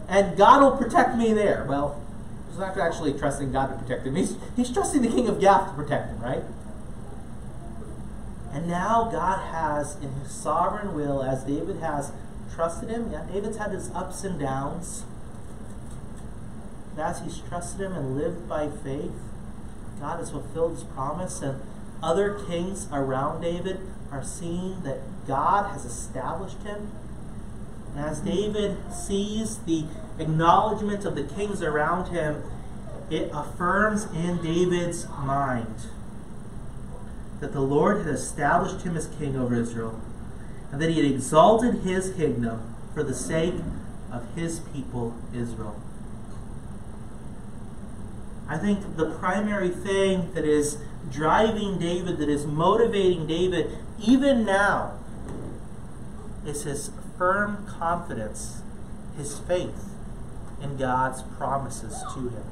and 0.09 0.37
God 0.37 0.63
will 0.63 0.77
protect 0.77 1.17
me 1.17 1.33
there. 1.33 1.67
Well, 1.69 2.03
he's 2.49 2.59
not 2.59 2.77
actually 2.79 3.13
trusting 3.13 3.53
God 3.53 3.67
to 3.67 3.75
protect 3.85 4.07
him. 4.07 4.17
He's, 4.17 4.37
he's 4.57 4.73
trusting 4.73 5.03
the 5.03 5.09
king 5.09 5.29
of 5.29 5.41
Gath 5.41 5.69
to 5.69 5.75
protect 5.75 6.09
him, 6.09 6.21
right? 6.21 6.43
And 8.53 8.67
now 8.67 9.11
God 9.13 9.53
has, 9.53 9.97
in 9.97 10.11
his 10.15 10.31
sovereign 10.31 10.95
will, 10.95 11.23
as 11.23 11.45
David 11.45 11.77
has 11.81 12.13
trusted 12.55 12.89
him, 12.89 13.13
yeah, 13.13 13.27
David's 13.31 13.59
had 13.59 13.71
his 13.71 13.91
ups 13.91 14.25
and 14.25 14.41
downs. 14.41 15.05
But 16.97 17.03
as 17.03 17.21
he's 17.21 17.39
trusted 17.39 17.83
him 17.83 17.93
and 17.93 18.17
lived 18.17 18.49
by 18.49 18.69
faith, 18.69 19.13
God 20.01 20.19
has 20.19 20.31
fulfilled 20.31 20.73
his 20.73 20.85
promise, 20.85 21.43
and 21.43 21.61
other 22.03 22.41
kings 22.47 22.89
around 22.93 23.43
David 23.43 23.81
are 24.11 24.25
seeing 24.25 24.83
that 24.83 25.01
God 25.27 25.71
has 25.73 25.85
established 25.85 26.63
him. 26.63 26.93
And 27.99 28.07
as 28.07 28.21
David 28.21 28.77
sees 28.93 29.59
the 29.59 29.85
acknowledgement 30.21 31.05
of 31.05 31.17
the 31.17 31.25
kings 31.25 31.63
around 31.63 32.13
him, 32.13 32.45
it 33.11 33.29
affirms 33.35 34.05
in 34.15 34.41
David's 34.41 35.09
mind 35.09 35.75
that 37.41 37.53
the 37.53 37.61
Lord 37.61 38.07
had 38.07 38.15
established 38.15 38.83
him 38.83 38.97
as 38.97 39.09
king 39.19 39.37
over 39.37 39.53
Israel, 39.53 40.01
and 40.71 40.81
that 40.81 40.91
he 40.91 41.03
had 41.03 41.11
exalted 41.11 41.83
his 41.83 42.13
kingdom 42.13 42.73
for 42.95 43.03
the 43.03 43.15
sake 43.15 43.55
of 44.13 44.33
his 44.37 44.61
people 44.73 45.17
Israel. 45.35 45.83
I 48.49 48.59
think 48.59 48.97
the 48.97 49.11
primary 49.11 49.71
thing 49.71 50.33
that 50.35 50.45
is 50.45 50.79
driving 51.11 51.81
David, 51.81 52.19
that 52.19 52.29
is 52.29 52.47
motivating 52.47 53.27
David, 53.27 53.77
even 53.99 54.45
now, 54.45 54.97
is 56.47 56.63
his 56.63 56.93
firm 57.19 57.67
confidence, 57.67 58.63
his 59.17 59.39
faith 59.41 59.91
in 60.63 60.77
God's 60.77 61.23
promises 61.37 62.03
to 62.15 62.29
him. 62.29 62.45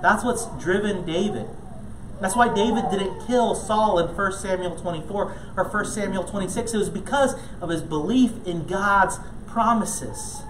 That's 0.00 0.24
what's 0.24 0.46
driven 0.62 1.04
David. 1.04 1.46
That's 2.20 2.34
why 2.34 2.52
David 2.52 2.90
didn't 2.90 3.26
kill 3.26 3.54
Saul 3.54 3.98
in 3.98 4.14
1 4.14 4.32
Samuel 4.32 4.76
24 4.76 5.36
or 5.56 5.64
1 5.64 5.84
Samuel 5.84 6.24
26. 6.24 6.74
It 6.74 6.78
was 6.78 6.88
because 6.88 7.34
of 7.60 7.70
his 7.70 7.82
belief 7.82 8.32
in 8.46 8.66
God's 8.66 9.18
promises. 9.46 10.42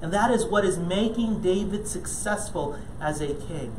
And 0.00 0.12
that 0.12 0.32
is 0.32 0.44
what 0.44 0.64
is 0.64 0.78
making 0.78 1.42
David 1.42 1.86
successful 1.86 2.76
as 3.00 3.20
a 3.20 3.34
king. 3.34 3.74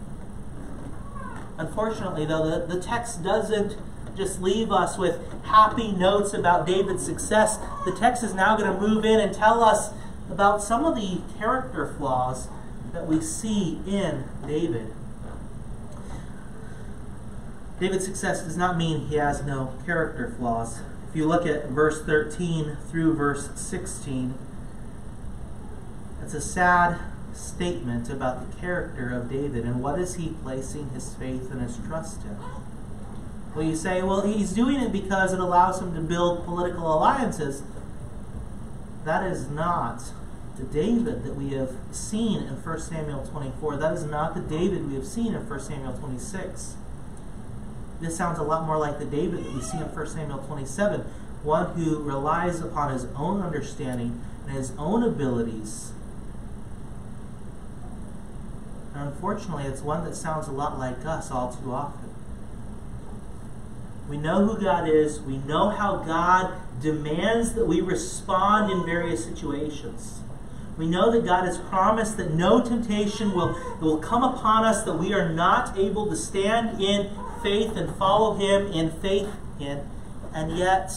Unfortunately, 1.57 2.25
though, 2.25 2.49
the, 2.49 2.75
the 2.75 2.81
text 2.81 3.23
doesn't 3.23 3.77
just 4.15 4.41
leave 4.41 4.71
us 4.71 4.97
with 4.97 5.19
happy 5.43 5.91
notes 5.91 6.33
about 6.33 6.67
David's 6.67 7.03
success. 7.05 7.57
The 7.85 7.95
text 7.97 8.23
is 8.23 8.33
now 8.33 8.55
going 8.55 8.71
to 8.71 8.79
move 8.79 9.05
in 9.05 9.19
and 9.19 9.33
tell 9.33 9.63
us 9.63 9.89
about 10.29 10.61
some 10.61 10.85
of 10.85 10.95
the 10.95 11.21
character 11.37 11.93
flaws 11.97 12.47
that 12.91 13.07
we 13.07 13.21
see 13.21 13.79
in 13.87 14.25
David. 14.45 14.93
David's 17.79 18.05
success 18.05 18.43
does 18.43 18.55
not 18.55 18.77
mean 18.77 19.07
he 19.07 19.15
has 19.15 19.43
no 19.43 19.73
character 19.85 20.33
flaws. 20.37 20.79
If 21.09 21.15
you 21.15 21.27
look 21.27 21.45
at 21.45 21.69
verse 21.69 22.03
13 22.03 22.77
through 22.89 23.15
verse 23.15 23.49
16, 23.55 24.35
it's 26.23 26.33
a 26.33 26.41
sad 26.41 26.99
statement 27.33 28.09
about 28.09 28.49
the 28.49 28.57
character 28.57 29.09
of 29.09 29.29
David 29.29 29.65
and 29.65 29.81
what 29.81 29.99
is 29.99 30.15
he 30.15 30.29
placing 30.43 30.89
his 30.91 31.13
faith 31.15 31.51
and 31.51 31.61
his 31.61 31.77
trust 31.87 32.21
in. 32.23 32.37
Well, 33.55 33.65
you 33.65 33.75
say, 33.75 34.01
well, 34.01 34.21
he's 34.21 34.51
doing 34.51 34.79
it 34.79 34.91
because 34.91 35.31
it 35.31 35.39
allows 35.39 35.79
him 35.79 35.93
to 35.93 36.01
build 36.01 36.45
political 36.45 36.91
alliances. 36.91 37.61
That 39.05 39.29
is 39.29 39.49
not 39.49 40.01
the 40.57 40.63
David 40.63 41.23
that 41.23 41.35
we 41.35 41.49
have 41.49 41.75
seen 41.91 42.43
in 42.43 42.55
1 42.55 42.79
Samuel 42.79 43.25
24. 43.25 43.77
That 43.77 43.93
is 43.93 44.05
not 44.05 44.33
the 44.33 44.41
David 44.41 44.87
we 44.87 44.95
have 44.95 45.05
seen 45.05 45.33
in 45.33 45.47
1 45.47 45.59
Samuel 45.59 45.93
26. 45.93 46.75
This 48.01 48.17
sounds 48.17 48.39
a 48.39 48.43
lot 48.43 48.65
more 48.65 48.77
like 48.77 48.97
the 48.97 49.05
David 49.05 49.43
that 49.45 49.53
we 49.53 49.61
see 49.61 49.77
in 49.77 49.83
1 49.83 50.07
Samuel 50.07 50.39
27, 50.39 51.01
one 51.43 51.73
who 51.75 51.99
relies 51.99 52.59
upon 52.59 52.91
his 52.91 53.05
own 53.15 53.41
understanding 53.41 54.21
and 54.47 54.57
his 54.57 54.71
own 54.77 55.03
abilities. 55.03 55.91
And 58.95 59.09
unfortunately, 59.09 59.65
it's 59.65 59.81
one 59.81 60.03
that 60.05 60.15
sounds 60.15 60.47
a 60.47 60.51
lot 60.51 60.79
like 60.79 61.05
us 61.05 61.31
all 61.31 61.53
too 61.53 61.71
often. 61.71 62.12
We 64.09 64.17
know 64.17 64.45
who 64.45 64.61
God 64.61 64.87
is. 64.87 65.21
We 65.21 65.37
know 65.37 65.69
how 65.69 65.97
God 65.97 66.53
demands 66.81 67.53
that 67.53 67.65
we 67.65 67.81
respond 67.81 68.71
in 68.71 68.85
various 68.85 69.23
situations. 69.23 70.19
We 70.77 70.87
know 70.87 71.11
that 71.11 71.23
God 71.23 71.45
has 71.45 71.57
promised 71.57 72.17
that 72.17 72.33
no 72.33 72.61
temptation 72.63 73.33
will, 73.33 73.55
will 73.79 73.97
come 73.97 74.23
upon 74.23 74.65
us 74.65 74.83
that 74.83 74.97
we 74.97 75.13
are 75.13 75.29
not 75.29 75.77
able 75.77 76.07
to 76.09 76.15
stand 76.15 76.81
in 76.81 77.11
faith 77.41 77.77
and 77.77 77.95
follow 77.95 78.35
Him 78.35 78.67
in 78.71 78.91
faith 78.91 79.29
in. 79.59 79.87
And 80.33 80.57
yet, 80.57 80.91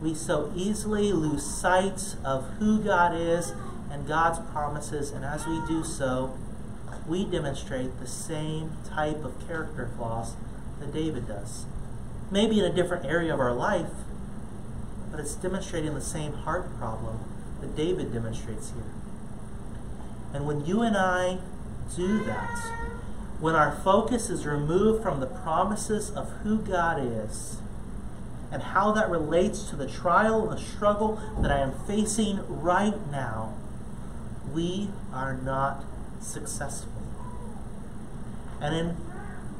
we 0.00 0.14
so 0.14 0.52
easily 0.54 1.12
lose 1.12 1.44
sight 1.44 2.14
of 2.24 2.48
who 2.58 2.78
God 2.78 3.18
is 3.18 3.52
and 3.90 4.06
God's 4.06 4.38
promises. 4.50 5.10
And 5.10 5.24
as 5.24 5.46
we 5.46 5.60
do 5.66 5.82
so, 5.82 6.38
we 7.08 7.24
demonstrate 7.24 7.98
the 7.98 8.06
same 8.06 8.72
type 8.88 9.24
of 9.24 9.46
character 9.46 9.90
flaws 9.96 10.34
that 10.80 10.92
David 10.92 11.28
does. 11.28 11.66
Maybe 12.30 12.58
in 12.58 12.64
a 12.64 12.72
different 12.72 13.06
area 13.06 13.32
of 13.32 13.40
our 13.40 13.52
life, 13.52 13.90
but 15.10 15.20
it's 15.20 15.34
demonstrating 15.34 15.94
the 15.94 16.00
same 16.00 16.32
heart 16.32 16.76
problem 16.78 17.20
that 17.60 17.76
David 17.76 18.12
demonstrates 18.12 18.70
here. 18.70 18.92
And 20.34 20.46
when 20.46 20.66
you 20.66 20.82
and 20.82 20.96
I 20.96 21.38
do 21.94 22.24
that, 22.24 22.58
when 23.40 23.54
our 23.54 23.76
focus 23.84 24.28
is 24.30 24.46
removed 24.46 25.02
from 25.02 25.20
the 25.20 25.26
promises 25.26 26.10
of 26.10 26.30
who 26.42 26.58
God 26.58 26.98
is 27.00 27.58
and 28.50 28.62
how 28.62 28.92
that 28.92 29.10
relates 29.10 29.64
to 29.70 29.76
the 29.76 29.86
trial 29.86 30.42
and 30.42 30.58
the 30.58 30.62
struggle 30.62 31.20
that 31.40 31.50
I 31.50 31.58
am 31.58 31.72
facing 31.86 32.40
right 32.48 32.94
now, 33.10 33.54
we 34.52 34.90
are 35.12 35.34
not 35.34 35.84
successful. 36.20 36.92
And 38.60 38.74
in 38.74 38.96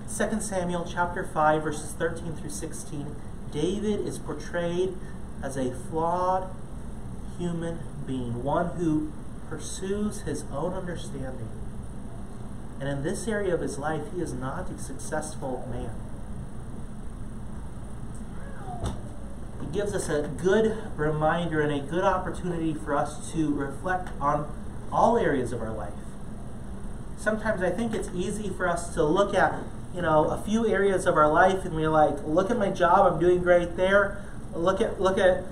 2 0.08 0.40
Samuel 0.40 0.86
chapter 0.88 1.24
5 1.24 1.62
verses 1.62 1.92
13 1.92 2.36
through 2.36 2.50
16, 2.50 3.16
David 3.52 4.06
is 4.06 4.18
portrayed 4.18 4.94
as 5.42 5.56
a 5.56 5.74
flawed 5.74 6.50
human 7.38 7.78
being, 8.06 8.42
one 8.42 8.76
who 8.76 9.12
pursues 9.48 10.22
his 10.22 10.44
own 10.52 10.72
understanding 10.72 11.48
and 12.78 12.88
in 12.88 13.02
this 13.02 13.26
area 13.26 13.54
of 13.54 13.60
his 13.60 13.78
life, 13.78 14.02
he 14.14 14.20
is 14.20 14.32
not 14.32 14.70
a 14.70 14.78
successful 14.78 15.66
man. 15.70 15.90
He 19.60 19.66
gives 19.72 19.94
us 19.94 20.08
a 20.08 20.28
good 20.28 20.76
reminder 20.96 21.62
and 21.62 21.72
a 21.72 21.80
good 21.80 22.04
opportunity 22.04 22.74
for 22.74 22.94
us 22.94 23.32
to 23.32 23.52
reflect 23.52 24.10
on 24.20 24.50
all 24.92 25.16
areas 25.16 25.52
of 25.52 25.62
our 25.62 25.72
life. 25.72 25.94
Sometimes 27.16 27.62
I 27.62 27.70
think 27.70 27.94
it's 27.94 28.10
easy 28.14 28.50
for 28.50 28.68
us 28.68 28.92
to 28.94 29.02
look 29.02 29.34
at, 29.34 29.62
you 29.96 30.02
know, 30.02 30.26
a 30.26 30.40
few 30.42 30.68
areas 30.68 31.06
of 31.06 31.16
our 31.16 31.32
life 31.32 31.64
and 31.64 31.74
we're 31.74 31.88
like, 31.88 32.22
look 32.24 32.50
at 32.50 32.58
my 32.58 32.70
job, 32.70 33.10
I'm 33.10 33.18
doing 33.18 33.42
great 33.42 33.76
there. 33.76 34.22
Look 34.54 34.82
at 34.82 35.00
look 35.00 35.16
at 35.18 35.44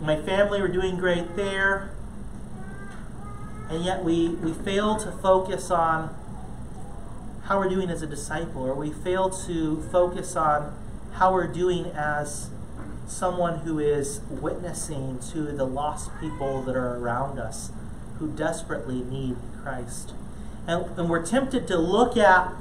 my 0.00 0.16
family, 0.22 0.60
we're 0.60 0.68
doing 0.68 0.96
great 0.96 1.34
there. 1.34 1.90
And 3.68 3.84
yet 3.84 4.04
we, 4.04 4.28
we 4.28 4.52
fail 4.52 4.96
to 4.98 5.10
focus 5.10 5.70
on 5.70 6.14
how 7.44 7.58
we're 7.58 7.68
doing 7.68 7.90
as 7.90 8.02
a 8.02 8.06
disciple, 8.06 8.62
or 8.62 8.74
we 8.74 8.90
fail 8.90 9.30
to 9.30 9.82
focus 9.90 10.36
on 10.36 10.76
how 11.14 11.32
we're 11.32 11.52
doing 11.52 11.86
as 11.86 12.50
someone 13.08 13.60
who 13.60 13.78
is 13.78 14.20
witnessing 14.30 15.18
to 15.32 15.52
the 15.52 15.64
lost 15.64 16.10
people 16.20 16.62
that 16.62 16.76
are 16.76 16.96
around 16.96 17.38
us 17.38 17.72
who 18.18 18.28
desperately 18.28 19.02
need 19.02 19.36
Christ. 19.62 20.12
And, 20.66 20.86
and 20.98 21.10
we're 21.10 21.24
tempted 21.24 21.66
to 21.68 21.76
look 21.76 22.16
at 22.16 22.52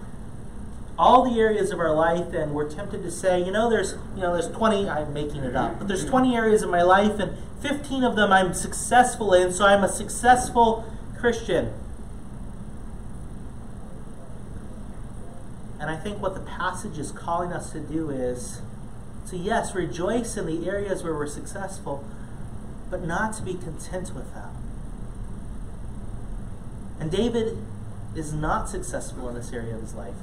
all 1.02 1.28
the 1.28 1.40
areas 1.40 1.72
of 1.72 1.80
our 1.80 1.96
life 1.96 2.32
and 2.32 2.54
we're 2.54 2.70
tempted 2.70 3.02
to 3.02 3.10
say, 3.10 3.44
you 3.44 3.52
know, 3.52 3.68
there's 3.68 3.94
you 4.16 4.22
know, 4.22 4.34
there's 4.34 4.56
20, 4.56 4.88
I'm 4.88 5.12
making 5.12 5.44
it 5.44 5.56
up, 5.56 5.80
but 5.80 5.88
there's 5.88 6.06
20 6.06 6.36
areas 6.36 6.62
of 6.62 6.70
my 6.70 6.84
life 6.84 7.20
and 7.20 7.36
15 7.60 8.04
of 8.04 8.16
them 8.16 8.32
I'm 8.32 8.54
successful 8.54 9.34
in, 9.34 9.52
so 9.52 9.66
I'm 9.66 9.84
a 9.84 9.90
successful 9.90 10.86
Christian. 11.18 11.74
And 15.80 15.90
I 15.90 15.98
think 15.98 16.22
what 16.22 16.36
the 16.36 16.42
passage 16.42 17.00
is 17.00 17.12
calling 17.12 17.52
us 17.52 17.72
to 17.72 17.80
do 17.80 18.12
is 18.12 18.62
to, 19.32 19.38
yes, 19.38 19.74
rejoice 19.74 20.38
in 20.38 20.46
the 20.46 20.70
areas 20.70 21.02
where 21.02 21.16
we're 21.16 21.26
successful, 21.26 22.06
but 22.92 23.02
not 23.02 23.34
to 23.38 23.42
be 23.42 23.56
content 23.56 24.14
with 24.14 24.32
that. 24.36 24.52
And 27.00 27.10
David 27.10 27.58
is 28.16 28.34
not 28.34 28.70
successful 28.70 29.28
in 29.30 29.34
this 29.34 29.52
area 29.52 29.74
of 29.74 29.82
his 29.82 29.96
life, 29.96 30.14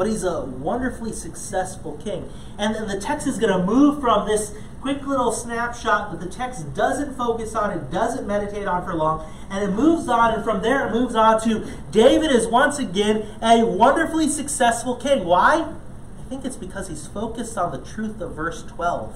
but 0.00 0.06
he's 0.06 0.24
a 0.24 0.40
wonderfully 0.40 1.12
successful 1.12 1.92
king. 2.02 2.26
And 2.58 2.74
then 2.74 2.88
the 2.88 2.98
text 2.98 3.26
is 3.26 3.36
going 3.36 3.52
to 3.52 3.62
move 3.62 4.00
from 4.00 4.26
this 4.26 4.54
quick 4.80 5.06
little 5.06 5.30
snapshot 5.30 6.10
that 6.10 6.20
the 6.24 6.34
text 6.34 6.72
doesn't 6.72 7.18
focus 7.18 7.54
on, 7.54 7.70
it 7.70 7.90
doesn't 7.90 8.26
meditate 8.26 8.66
on 8.66 8.82
for 8.82 8.94
long, 8.94 9.30
and 9.50 9.62
it 9.62 9.74
moves 9.74 10.08
on, 10.08 10.32
and 10.32 10.42
from 10.42 10.62
there 10.62 10.88
it 10.88 10.92
moves 10.92 11.14
on 11.14 11.38
to 11.42 11.70
David 11.90 12.30
is 12.30 12.48
once 12.48 12.78
again 12.78 13.26
a 13.42 13.62
wonderfully 13.62 14.26
successful 14.26 14.96
king. 14.96 15.26
Why? 15.26 15.70
I 16.18 16.28
think 16.30 16.46
it's 16.46 16.56
because 16.56 16.88
he's 16.88 17.06
focused 17.06 17.58
on 17.58 17.70
the 17.70 17.84
truth 17.84 18.22
of 18.22 18.34
verse 18.34 18.62
12. 18.62 19.14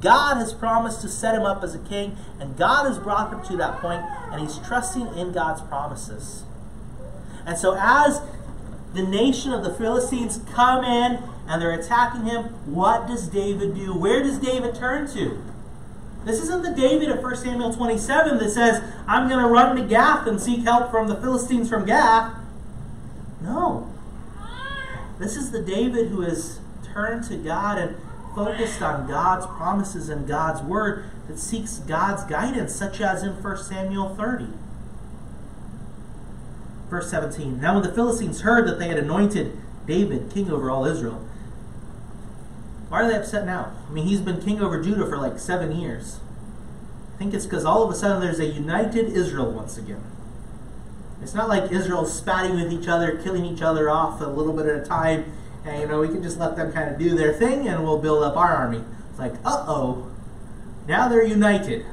God 0.00 0.36
has 0.38 0.54
promised 0.54 1.02
to 1.02 1.10
set 1.10 1.34
him 1.34 1.42
up 1.42 1.62
as 1.62 1.74
a 1.74 1.80
king, 1.80 2.16
and 2.40 2.56
God 2.56 2.86
has 2.86 2.98
brought 2.98 3.30
him 3.30 3.44
to 3.44 3.58
that 3.58 3.80
point, 3.82 4.00
and 4.32 4.40
he's 4.40 4.56
trusting 4.66 5.18
in 5.18 5.32
God's 5.32 5.60
promises. 5.60 6.44
And 7.44 7.58
so, 7.58 7.76
as 7.78 8.22
the 8.98 9.06
nation 9.06 9.52
of 9.52 9.62
the 9.62 9.72
Philistines 9.72 10.40
come 10.52 10.84
in 10.84 11.22
and 11.46 11.62
they're 11.62 11.78
attacking 11.78 12.24
him, 12.24 12.44
what 12.66 13.06
does 13.06 13.28
David 13.28 13.74
do? 13.74 13.96
Where 13.96 14.22
does 14.22 14.38
David 14.38 14.74
turn 14.74 15.08
to? 15.14 15.40
This 16.24 16.42
isn't 16.42 16.62
the 16.62 16.72
David 16.72 17.08
of 17.08 17.22
1 17.22 17.36
Samuel 17.36 17.72
27 17.72 18.38
that 18.38 18.50
says, 18.50 18.82
I'm 19.06 19.28
going 19.28 19.40
to 19.40 19.48
run 19.48 19.76
to 19.76 19.82
Gath 19.82 20.26
and 20.26 20.40
seek 20.40 20.64
help 20.64 20.90
from 20.90 21.06
the 21.06 21.14
Philistines 21.14 21.68
from 21.68 21.86
Gath. 21.86 22.34
No. 23.40 23.88
This 25.20 25.36
is 25.36 25.52
the 25.52 25.62
David 25.62 26.08
who 26.08 26.22
has 26.22 26.58
turned 26.82 27.24
to 27.28 27.36
God 27.36 27.78
and 27.78 27.96
focused 28.34 28.82
on 28.82 29.06
God's 29.06 29.46
promises 29.46 30.08
and 30.08 30.26
God's 30.26 30.60
word 30.60 31.04
that 31.28 31.38
seeks 31.38 31.78
God's 31.78 32.24
guidance, 32.24 32.74
such 32.74 33.00
as 33.00 33.22
in 33.22 33.40
1 33.42 33.56
Samuel 33.58 34.14
30. 34.16 34.48
Verse 36.90 37.10
17 37.10 37.60
Now 37.60 37.74
when 37.74 37.82
the 37.82 37.94
Philistines 37.94 38.40
heard 38.42 38.66
that 38.66 38.78
they 38.78 38.88
had 38.88 38.98
anointed 38.98 39.56
David 39.86 40.30
king 40.30 40.50
over 40.50 40.70
all 40.70 40.84
Israel, 40.84 41.24
why 42.88 43.02
are 43.02 43.08
they 43.08 43.16
upset 43.16 43.44
now? 43.44 43.72
I 43.88 43.92
mean, 43.92 44.06
he's 44.06 44.20
been 44.20 44.40
king 44.40 44.60
over 44.60 44.82
Judah 44.82 45.06
for 45.06 45.18
like 45.18 45.38
seven 45.38 45.72
years. 45.72 46.20
I 47.14 47.18
think 47.18 47.34
it's 47.34 47.44
because 47.44 47.64
all 47.64 47.82
of 47.82 47.90
a 47.90 47.94
sudden 47.94 48.20
there's 48.20 48.38
a 48.38 48.46
united 48.46 49.06
Israel 49.06 49.50
once 49.50 49.76
again. 49.76 50.02
It's 51.20 51.34
not 51.34 51.48
like 51.48 51.72
Israel 51.72 52.06
spatting 52.06 52.54
with 52.54 52.72
each 52.72 52.88
other, 52.88 53.20
killing 53.22 53.44
each 53.44 53.60
other 53.60 53.90
off 53.90 54.20
a 54.20 54.26
little 54.26 54.52
bit 54.52 54.66
at 54.66 54.82
a 54.82 54.86
time, 54.86 55.32
and 55.64 55.80
you 55.80 55.88
know, 55.88 56.00
we 56.00 56.08
can 56.08 56.22
just 56.22 56.38
let 56.38 56.56
them 56.56 56.72
kind 56.72 56.90
of 56.90 56.98
do 56.98 57.14
their 57.14 57.32
thing 57.32 57.68
and 57.68 57.82
we'll 57.82 57.98
build 57.98 58.22
up 58.22 58.36
our 58.36 58.54
army. 58.54 58.82
It's 59.10 59.18
like, 59.18 59.34
uh 59.44 59.64
oh, 59.66 60.10
now 60.86 61.08
they're 61.08 61.24
united. 61.24 61.84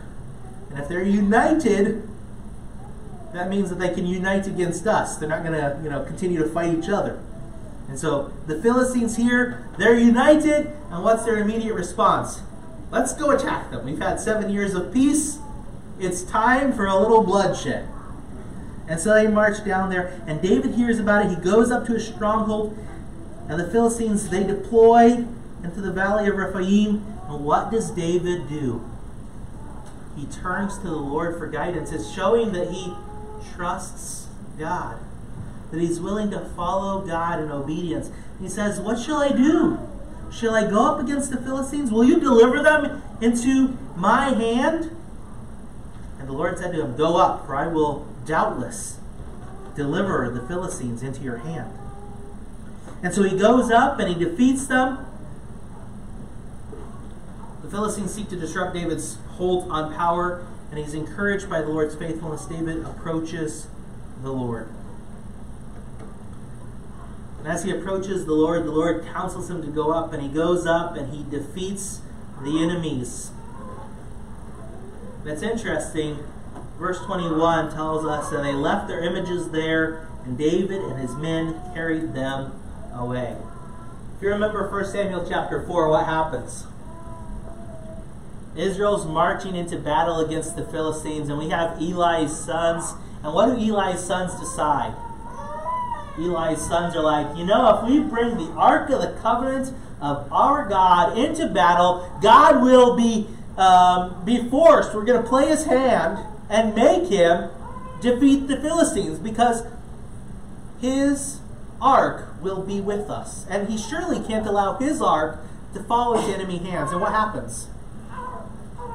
And 0.70 0.80
if 0.80 0.88
they're 0.88 1.04
united, 1.04 2.08
that 3.36 3.50
means 3.50 3.70
that 3.70 3.80
they 3.80 3.94
can 3.94 4.06
unite 4.06 4.48
against 4.48 4.88
us. 4.88 5.18
They're 5.18 5.30
not 5.30 5.44
going 5.44 5.60
to, 5.60 5.80
you 5.84 5.90
know, 5.90 6.04
continue 6.04 6.42
to 6.42 6.48
fight 6.50 6.78
each 6.78 6.90
other. 6.90 7.22
And 7.88 8.00
so 8.00 8.32
the 8.48 8.62
Philistines 8.62 9.18
here, 9.18 9.70
they're 9.78 9.98
united, 9.98 10.72
and 10.90 11.04
what's 11.04 11.26
their 11.26 11.38
immediate 11.38 11.74
response? 11.74 12.42
Let's 12.92 13.14
go 13.14 13.32
attack 13.32 13.72
them. 13.72 13.86
We've 13.86 14.00
had 14.00 14.20
seven 14.20 14.50
years 14.50 14.74
of 14.74 14.94
peace. 14.94 15.40
It's 16.00 16.24
time 16.24 16.74
for 16.74 16.86
a 16.86 16.98
little 16.98 17.24
bloodshed. 17.24 17.88
And 18.88 19.00
so 19.00 19.14
they 19.14 19.28
march 19.28 19.64
down 19.66 19.90
there, 19.90 20.22
and 20.26 20.42
David 20.42 20.76
hears 20.76 21.00
about 21.00 21.26
it. 21.26 21.30
He 21.30 21.36
goes 21.36 21.72
up 21.72 21.86
to 21.88 21.96
a 21.96 22.00
stronghold, 22.00 22.78
and 23.50 23.60
the 23.60 23.68
Philistines, 23.68 24.30
they 24.30 24.44
deploy 24.44 25.26
into 25.64 25.82
the 25.82 25.92
valley 25.92 26.28
of 26.28 26.36
Rephaim. 26.36 27.06
And 27.28 27.44
what 27.44 27.72
does 27.72 27.92
David 27.92 28.48
do? 28.48 28.88
He 30.16 30.26
turns 30.26 30.78
to 30.78 30.84
the 30.84 30.96
Lord 30.96 31.38
for 31.38 31.48
guidance. 31.48 31.92
It's 31.92 32.10
showing 32.10 32.54
that 32.54 32.72
he 32.72 32.94
trusts 33.56 34.28
God, 34.58 35.00
that 35.72 35.80
he's 35.80 36.00
willing 36.00 36.32
to 36.32 36.40
follow 36.40 37.06
God 37.06 37.42
in 37.42 37.52
obedience. 37.52 38.10
He 38.40 38.50
says, 38.50 38.80
What 38.80 39.00
shall 39.00 39.22
I 39.22 39.30
do? 39.30 39.80
Shall 40.32 40.56
I 40.56 40.70
go 40.70 40.86
up 40.86 41.00
against 41.00 41.32
the 41.32 41.38
Philistines? 41.38 41.92
Will 41.92 42.04
you 42.04 42.20
deliver 42.20 42.62
them 42.62 43.02
into 43.22 43.78
my 43.96 44.30
hand? 44.30 44.96
And 46.20 46.28
the 46.28 46.34
Lord 46.34 46.58
said 46.58 46.74
to 46.74 46.82
him, 46.82 46.98
Go 46.98 47.18
up, 47.18 47.46
for 47.46 47.56
I 47.56 47.68
will 47.68 48.08
doubtless 48.26 49.00
deliver 49.76 50.30
the 50.30 50.46
Philistines 50.48 51.04
into 51.04 51.22
your 51.22 51.38
hand. 51.38 51.72
And 53.04 53.14
so 53.14 53.24
he 53.24 53.38
goes 53.38 53.70
up 53.70 54.00
and 54.00 54.10
he 54.10 54.24
defeats 54.24 54.68
them. 54.68 55.06
The 57.62 57.70
Philistines 57.70 58.14
seek 58.14 58.30
to 58.30 58.36
disrupt 58.36 58.74
David's 58.74 59.18
hold 59.32 59.70
on 59.70 59.94
power, 59.94 60.46
and 60.70 60.80
he's 60.80 60.94
encouraged 60.94 61.50
by 61.50 61.62
the 61.62 61.70
Lord's 61.70 61.96
faithfulness. 61.96 62.46
David 62.46 62.84
approaches 62.84 63.68
the 64.22 64.32
Lord. 64.32 64.70
And 67.40 67.48
as 67.48 67.64
he 67.64 67.72
approaches 67.72 68.26
the 68.26 68.34
Lord, 68.34 68.66
the 68.66 68.72
Lord 68.72 69.06
counsels 69.06 69.50
him 69.50 69.62
to 69.62 69.68
go 69.68 69.92
up, 69.92 70.14
and 70.14 70.24
he 70.24 70.30
goes 70.30 70.66
up 70.66 70.98
and 70.98 71.14
he 71.14 71.24
defeats 71.30 72.02
the 72.42 72.62
enemies. 72.64 73.32
That's 75.24 75.44
interesting. 75.44 76.20
Verse 76.80 77.00
21 77.06 77.72
tells 77.74 78.06
us 78.06 78.30
that 78.32 78.44
they 78.44 78.54
left 78.54 78.88
their 78.88 79.04
images 79.04 79.50
there, 79.52 80.08
and 80.26 80.38
David 80.38 80.82
and 80.82 81.00
his 81.00 81.16
men 81.16 81.62
carried 81.74 82.14
them 82.14 82.60
away. 82.94 83.38
If 84.18 84.24
you 84.24 84.30
remember 84.30 84.70
1 84.70 84.86
Samuel 84.86 85.26
chapter 85.28 85.62
4, 85.66 85.90
what 85.90 86.06
happens? 86.06 86.66
Israel's 88.56 89.06
marching 89.06 89.56
into 89.56 89.78
battle 89.78 90.20
against 90.20 90.56
the 90.56 90.66
Philistines, 90.66 91.30
and 91.30 91.38
we 91.38 91.50
have 91.50 91.82
Eli's 91.82 92.36
sons. 92.36 92.94
And 93.24 93.34
what 93.34 93.48
do 93.48 93.54
Eli's 93.54 94.00
sons 94.00 94.40
decide? 94.40 94.96
Eli's 96.18 96.62
sons 96.62 96.96
are 96.96 97.04
like, 97.04 97.38
you 97.38 97.46
know, 97.46 97.78
if 97.78 97.90
we 97.90 98.00
bring 98.00 98.38
the 98.38 98.52
Ark 98.54 98.90
of 98.90 99.02
the 99.02 99.20
Covenant 99.22 99.74
of 100.02 100.32
our 100.32 100.68
God 100.68 101.18
into 101.18 101.48
battle, 101.48 102.10
God 102.22 102.64
will 102.64 102.96
be 102.96 103.28
um, 103.58 104.24
be 104.26 104.50
forced. 104.50 104.94
We're 104.94 105.06
going 105.06 105.22
to 105.22 105.28
play 105.28 105.48
his 105.48 105.66
hand 105.66 106.20
and 106.50 106.76
make 106.76 107.10
him 107.10 107.50
defeat 108.02 108.48
the 108.48 108.58
Philistines 108.58 109.18
because 109.20 109.64
his 110.82 111.40
ark 111.82 112.42
will 112.42 112.62
be 112.62 112.82
with 112.82 113.10
us. 113.10 113.46
And 113.50 113.70
he 113.70 113.78
surely 113.78 114.26
can't 114.26 114.46
allow 114.46 114.78
his 114.78 115.02
ark 115.02 115.40
to 115.74 115.84
fall 115.84 116.18
into 116.18 116.34
enemy 116.34 116.58
hands. 116.58 116.92
And 116.92 117.02
what 117.02 117.12
happens? 117.12 117.68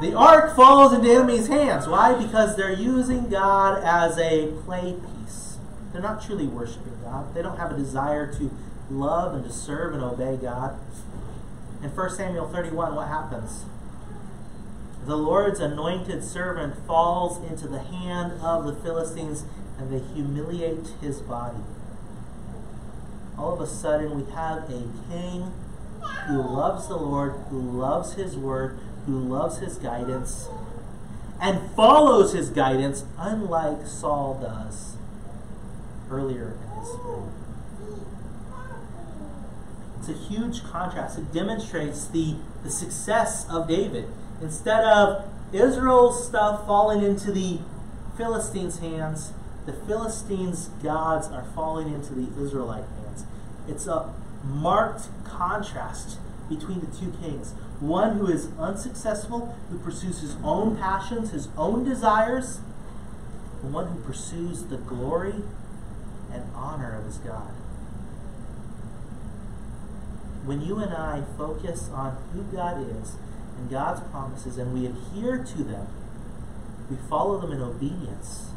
The 0.01 0.15
ark 0.15 0.57
falls 0.57 0.95
into 0.95 1.11
enemy's 1.11 1.49
hands. 1.49 1.87
Why? 1.87 2.15
Because 2.15 2.57
they're 2.57 2.73
using 2.73 3.29
God 3.29 3.83
as 3.85 4.17
a 4.19 4.47
play 4.65 4.95
piece. 4.95 5.59
They're 5.93 6.01
not 6.01 6.25
truly 6.25 6.47
worshiping 6.47 6.99
God. 7.03 7.35
They 7.35 7.43
don't 7.43 7.59
have 7.59 7.73
a 7.73 7.77
desire 7.77 8.33
to 8.35 8.51
love 8.91 9.35
and 9.35 9.45
to 9.45 9.53
serve 9.53 9.93
and 9.93 10.03
obey 10.03 10.37
God. 10.37 10.79
In 11.83 11.91
1 11.91 12.11
Samuel 12.11 12.49
31, 12.49 12.95
what 12.95 13.09
happens? 13.09 13.65
The 15.07 15.17
Lord's 15.17 15.61
anointed 15.61 16.25
servant 16.25 16.87
falls 16.87 17.43
into 17.51 17.69
the 17.69 17.81
hand 17.81 18.41
of 18.41 18.65
the 18.65 18.75
Philistines 18.75 19.45
and 19.79 19.91
they 19.91 19.99
humiliate 20.15 20.89
his 21.01 21.21
body. 21.21 21.59
All 23.39 23.55
of 23.55 23.61
a 23.61 23.67
sudden, 23.67 24.17
we 24.17 24.31
have 24.33 24.65
a 24.71 24.89
king 25.11 25.53
who 26.29 26.43
loves 26.43 26.89
the 26.89 26.97
Lord, 26.97 27.33
who 27.49 27.59
loves 27.59 28.15
his 28.15 28.37
word, 28.37 28.79
who 29.07 29.19
loves 29.19 29.59
his 29.59 29.77
guidance, 29.77 30.49
and 31.41 31.71
follows 31.73 32.33
his 32.33 32.51
guidance, 32.51 33.05
unlike 33.19 33.87
Saul 33.87 34.39
does 34.41 34.97
earlier 36.11 36.57
in 36.63 36.81
his 36.81 36.91
reign. 37.05 37.33
It's 39.99 40.09
a 40.09 40.13
huge 40.13 40.65
contrast. 40.65 41.19
It 41.19 41.33
demonstrates 41.33 42.07
the, 42.07 42.37
the 42.63 42.71
success 42.71 43.47
of 43.49 43.69
David. 43.69 44.07
Instead 44.43 44.85
of 44.85 45.29
Israel's 45.53 46.27
stuff 46.27 46.67
falling 46.67 47.03
into 47.03 47.31
the 47.33 47.59
Philistines' 48.17 48.79
hands, 48.79 49.33
the 49.67 49.73
Philistines' 49.73 50.69
gods 50.83 51.29
are 51.29 51.45
falling 51.55 51.93
into 51.93 52.15
the 52.15 52.29
Israelite 52.43 52.85
hands. 53.03 53.25
It's 53.69 53.87
a 53.87 54.13
marked 54.45 55.09
contrast 55.25 56.19
between 56.49 56.81
the 56.81 56.87
two 56.87 57.13
kings. 57.23 57.55
One 57.81 58.19
who 58.19 58.27
is 58.27 58.49
unsuccessful, 58.59 59.57
who 59.71 59.79
pursues 59.79 60.21
his 60.21 60.37
own 60.45 60.77
passions, 60.77 61.31
his 61.31 61.49
own 61.57 61.83
desires, 61.83 62.61
the 63.62 63.69
one 63.69 63.87
who 63.88 64.01
pursues 64.03 64.64
the 64.64 64.77
glory 64.77 65.35
and 66.31 66.45
honor 66.55 66.99
of 66.99 67.07
his 67.07 67.16
God. 67.19 67.53
When 70.45 70.61
you 70.61 70.79
and 70.79 70.93
I 70.93 71.23
focus 71.37 71.90
on 71.93 72.16
who 72.33 72.43
God 72.55 72.81
is 72.81 73.16
and 73.57 73.71
God's 73.71 74.01
promises 74.11 74.59
and 74.59 74.73
we 74.73 74.87
adhere 74.87 75.43
to 75.43 75.64
them, 75.64 75.87
we 76.90 76.97
follow 77.09 77.38
them 77.38 77.53
in 77.53 77.62
obedience, 77.62 78.51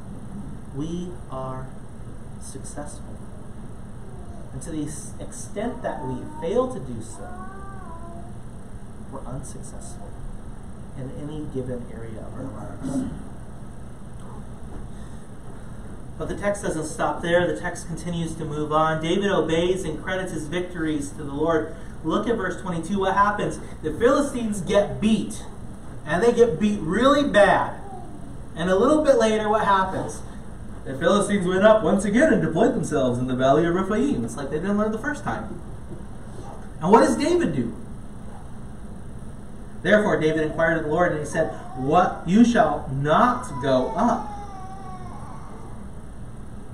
we 0.75 1.09
are 1.29 1.67
successful. 2.41 3.17
And 4.51 4.61
to 4.63 4.71
the 4.71 4.83
extent 5.19 5.81
that 5.81 6.05
we 6.05 6.17
fail 6.41 6.73
to 6.73 6.79
do 6.79 7.01
so, 7.01 7.42
we're 9.13 9.21
unsuccessful 9.31 10.09
in 10.97 11.11
any 11.21 11.45
given 11.53 11.85
area 11.93 12.19
of 12.19 12.33
our 12.33 12.43
lives. 12.43 13.11
But 16.17 16.29
the 16.29 16.35
text 16.35 16.63
doesn't 16.63 16.85
stop 16.85 17.21
there. 17.21 17.47
The 17.47 17.59
text 17.59 17.87
continues 17.87 18.35
to 18.35 18.45
move 18.45 18.71
on. 18.71 19.01
David 19.01 19.31
obeys 19.31 19.83
and 19.83 20.03
credits 20.03 20.31
his 20.31 20.47
victories 20.47 21.09
to 21.11 21.23
the 21.23 21.33
Lord. 21.33 21.75
Look 22.03 22.27
at 22.27 22.37
verse 22.37 22.61
22. 22.61 22.99
What 22.99 23.15
happens? 23.15 23.59
The 23.81 23.93
Philistines 23.93 24.61
get 24.61 25.01
beat, 25.01 25.43
and 26.05 26.21
they 26.21 26.31
get 26.31 26.59
beat 26.59 26.79
really 26.81 27.27
bad. 27.27 27.79
And 28.55 28.69
a 28.69 28.75
little 28.75 29.03
bit 29.03 29.17
later, 29.17 29.49
what 29.49 29.65
happens? 29.65 30.21
The 30.85 30.97
Philistines 30.97 31.47
went 31.47 31.63
up 31.63 31.83
once 31.83 32.05
again 32.05 32.31
and 32.31 32.41
deployed 32.41 32.75
themselves 32.75 33.17
in 33.17 33.27
the 33.27 33.35
valley 33.35 33.65
of 33.65 33.73
Rephaim. 33.73 34.23
It's 34.23 34.37
like 34.37 34.49
they 34.49 34.57
didn't 34.57 34.77
learn 34.77 34.91
the 34.91 34.99
first 34.99 35.23
time. 35.23 35.59
And 36.81 36.91
what 36.91 36.99
does 36.99 37.15
David 37.15 37.55
do? 37.55 37.73
Therefore, 39.83 40.19
David 40.19 40.43
inquired 40.43 40.77
of 40.77 40.83
the 40.85 40.89
Lord, 40.89 41.11
and 41.11 41.19
he 41.19 41.25
said, 41.25 41.49
What 41.77 42.23
you 42.25 42.43
shall 42.45 42.89
not 42.91 43.61
go 43.61 43.89
up. 43.89 44.29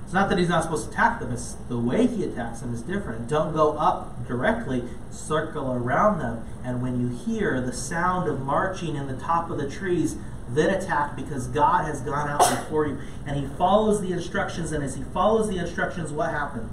It's 0.04 0.14
not 0.14 0.28
that 0.28 0.38
he's 0.38 0.48
not 0.48 0.64
supposed 0.64 0.86
to 0.86 0.90
attack 0.90 1.20
them, 1.20 1.32
it's 1.32 1.54
the 1.68 1.78
way 1.78 2.06
he 2.06 2.24
attacks 2.24 2.60
them 2.60 2.74
is 2.74 2.82
different. 2.82 3.28
Don't 3.28 3.52
go 3.52 3.76
up 3.78 4.26
directly, 4.26 4.84
circle 5.10 5.72
around 5.72 6.18
them, 6.18 6.44
and 6.64 6.82
when 6.82 7.00
you 7.00 7.16
hear 7.16 7.60
the 7.60 7.72
sound 7.72 8.28
of 8.28 8.40
marching 8.40 8.96
in 8.96 9.06
the 9.06 9.16
top 9.16 9.50
of 9.50 9.58
the 9.58 9.70
trees, 9.70 10.16
then 10.48 10.70
attack 10.70 11.14
because 11.14 11.46
God 11.46 11.84
has 11.84 12.00
gone 12.00 12.28
out 12.28 12.40
before 12.40 12.86
you. 12.86 12.98
And 13.26 13.36
he 13.36 13.46
follows 13.56 14.00
the 14.00 14.12
instructions, 14.12 14.72
and 14.72 14.82
as 14.82 14.96
he 14.96 15.02
follows 15.14 15.48
the 15.48 15.58
instructions, 15.58 16.10
what 16.10 16.30
happened? 16.30 16.68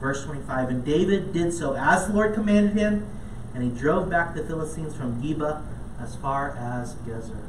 Verse 0.00 0.24
25 0.24 0.68
And 0.68 0.84
David 0.84 1.32
did 1.32 1.52
so 1.52 1.74
as 1.74 2.06
the 2.06 2.12
Lord 2.12 2.34
commanded 2.34 2.74
him, 2.74 3.08
and 3.56 3.64
he 3.64 3.70
drove 3.70 4.10
back 4.10 4.34
the 4.34 4.44
Philistines 4.44 4.94
from 4.94 5.22
Geba 5.22 5.62
as 5.98 6.14
far 6.14 6.54
as 6.58 6.94
Gezer. 6.96 7.40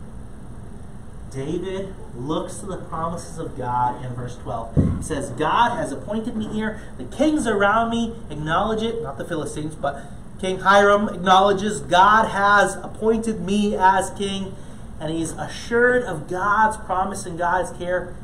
David 1.30 1.94
looks 2.16 2.60
to 2.60 2.66
the 2.66 2.78
promises 2.78 3.38
of 3.38 3.58
God 3.58 4.06
in 4.06 4.14
verse 4.14 4.38
12. 4.38 4.98
He 5.00 5.04
says, 5.04 5.32
God 5.32 5.76
has 5.78 5.92
appointed 5.92 6.38
me 6.38 6.48
here. 6.48 6.82
The 6.98 7.04
kings 7.04 7.46
around 7.46 7.90
me 7.90 8.16
acknowledge 8.30 8.84
it, 8.84 9.04
not 9.04 9.18
the 9.18 9.26
Philistines, 9.26 9.76
but 9.76 10.02
King 10.40 10.60
Hiram 10.60 11.10
acknowledges 11.10 11.82
God 11.82 12.30
has 12.30 12.78
appointed 12.78 13.42
me 13.42 13.76
as 13.76 14.10
king. 14.12 14.56
and 15.02 15.12
he's 15.12 15.34
assured 15.34 16.04
of 16.04 16.30
God's 16.30 16.78
promise 16.78 17.26
and 17.26 17.38
God's 17.38 17.78
care, 17.78 18.16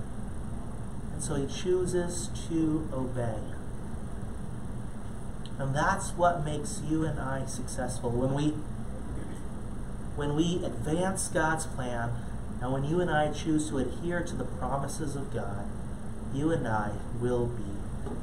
and 1.14 1.22
so 1.22 1.36
he 1.36 1.46
chooses 1.46 2.30
to 2.48 2.88
obey. 2.94 3.53
And 5.64 5.74
that's 5.74 6.09
what 6.09 6.43
makes 6.43 6.82
you 6.86 7.05
and 7.05 7.18
I 7.18 7.45
successful. 7.45 8.09
When 8.09 8.34
we 8.34 8.49
when 10.18 10.36
we 10.36 10.61
advance 10.61 11.30
God's 11.30 11.66
plan, 11.66 12.11
and 12.61 12.74
when 12.74 12.84
you 12.84 12.99
and 12.99 13.09
I 13.09 13.32
choose 13.32 13.70
to 13.70 13.78
adhere 13.78 14.22
to 14.24 14.36
the 14.36 14.43
promises 14.43 15.16
of 15.16 15.34
God, 15.34 15.66
you 16.34 16.51
and 16.51 16.68
I 16.68 16.91
will 17.18 17.47
be 17.47 17.64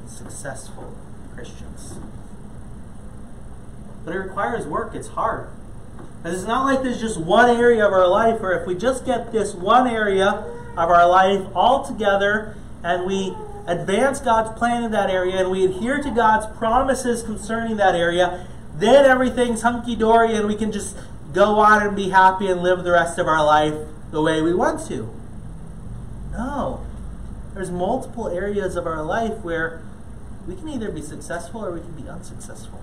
successful 0.07 0.95
Christians. 1.33 1.95
But 4.05 4.15
it 4.15 4.19
requires 4.19 4.67
work, 4.67 4.93
it's 4.93 5.09
hard. 5.09 5.49
And 6.23 6.35
it's 6.35 6.45
not 6.45 6.65
like 6.65 6.83
there's 6.83 7.01
just 7.01 7.19
one 7.19 7.49
area 7.49 7.83
of 7.83 7.91
our 7.91 8.07
life 8.07 8.39
where 8.39 8.51
if 8.51 8.67
we 8.67 8.75
just 8.75 9.03
get 9.03 9.31
this 9.31 9.55
one 9.55 9.87
area 9.87 10.27
of 10.77 10.89
our 10.91 11.09
life 11.09 11.47
all 11.55 11.83
together 11.83 12.55
and 12.83 13.07
we 13.07 13.35
advance 13.67 14.19
God's 14.19 14.57
plan 14.57 14.83
in 14.83 14.91
that 14.91 15.09
area 15.09 15.37
and 15.37 15.51
we 15.51 15.65
adhere 15.65 16.01
to 16.01 16.11
God's 16.11 16.45
promises 16.57 17.23
concerning 17.23 17.77
that 17.77 17.95
area, 17.95 18.47
then 18.75 19.05
everything's 19.05 19.61
hunky 19.61 19.95
dory 19.95 20.35
and 20.35 20.47
we 20.47 20.55
can 20.55 20.71
just 20.71 20.97
go 21.33 21.59
on 21.59 21.85
and 21.85 21.95
be 21.95 22.09
happy 22.09 22.47
and 22.47 22.61
live 22.61 22.83
the 22.83 22.91
rest 22.91 23.17
of 23.17 23.27
our 23.27 23.45
life 23.45 23.73
the 24.11 24.21
way 24.21 24.41
we 24.41 24.53
want 24.53 24.85
to. 24.87 25.13
No. 26.31 26.85
There's 27.53 27.69
multiple 27.69 28.27
areas 28.27 28.75
of 28.75 28.85
our 28.85 29.03
life 29.03 29.39
where 29.43 29.81
we 30.47 30.55
can 30.55 30.69
either 30.69 30.91
be 30.91 31.01
successful 31.01 31.63
or 31.63 31.71
we 31.71 31.81
can 31.81 31.91
be 31.91 32.07
unsuccessful. 32.07 32.81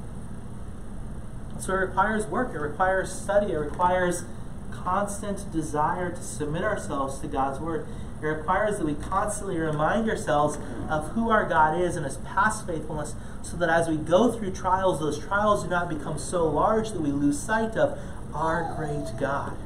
So 1.59 1.73
it 1.75 1.77
requires 1.77 2.27
work, 2.27 2.55
it 2.55 2.59
requires 2.59 3.11
study, 3.11 3.53
it 3.53 3.57
requires 3.57 4.25
constant 4.71 5.51
desire 5.53 6.11
to 6.11 6.23
submit 6.23 6.63
ourselves 6.63 7.19
to 7.21 7.27
God's 7.27 7.59
Word. 7.59 7.87
It 8.21 8.27
requires 8.27 8.79
that 8.79 8.87
we 8.87 8.95
constantly 8.95 9.59
remind 9.59 10.11
ourselves 10.11 10.59
of 10.91 11.09
who 11.09 11.31
our 11.31 11.49
God 11.49 11.81
is 11.81 11.97
and 11.97 12.05
His 12.05 12.17
past 12.19 12.67
faithfulness, 12.67 13.15
so 13.43 13.57
that 13.57 13.69
as 13.69 13.89
we 13.89 13.97
go 13.97 14.33
through 14.33 14.53
trials, 14.53 14.99
those 14.99 15.19
trials 15.19 15.63
do 15.63 15.71
not 15.71 15.89
become 15.89 16.19
so 16.19 16.49
large 16.49 16.91
that 16.91 17.01
we 17.01 17.13
lose 17.13 17.39
sight 17.39 17.77
of 17.77 17.99
our 18.35 18.75
great 18.77 19.19
God. 19.19 19.57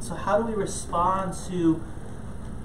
So, 0.00 0.14
how 0.14 0.38
do 0.40 0.46
we 0.46 0.54
respond 0.54 1.34
to, 1.48 1.80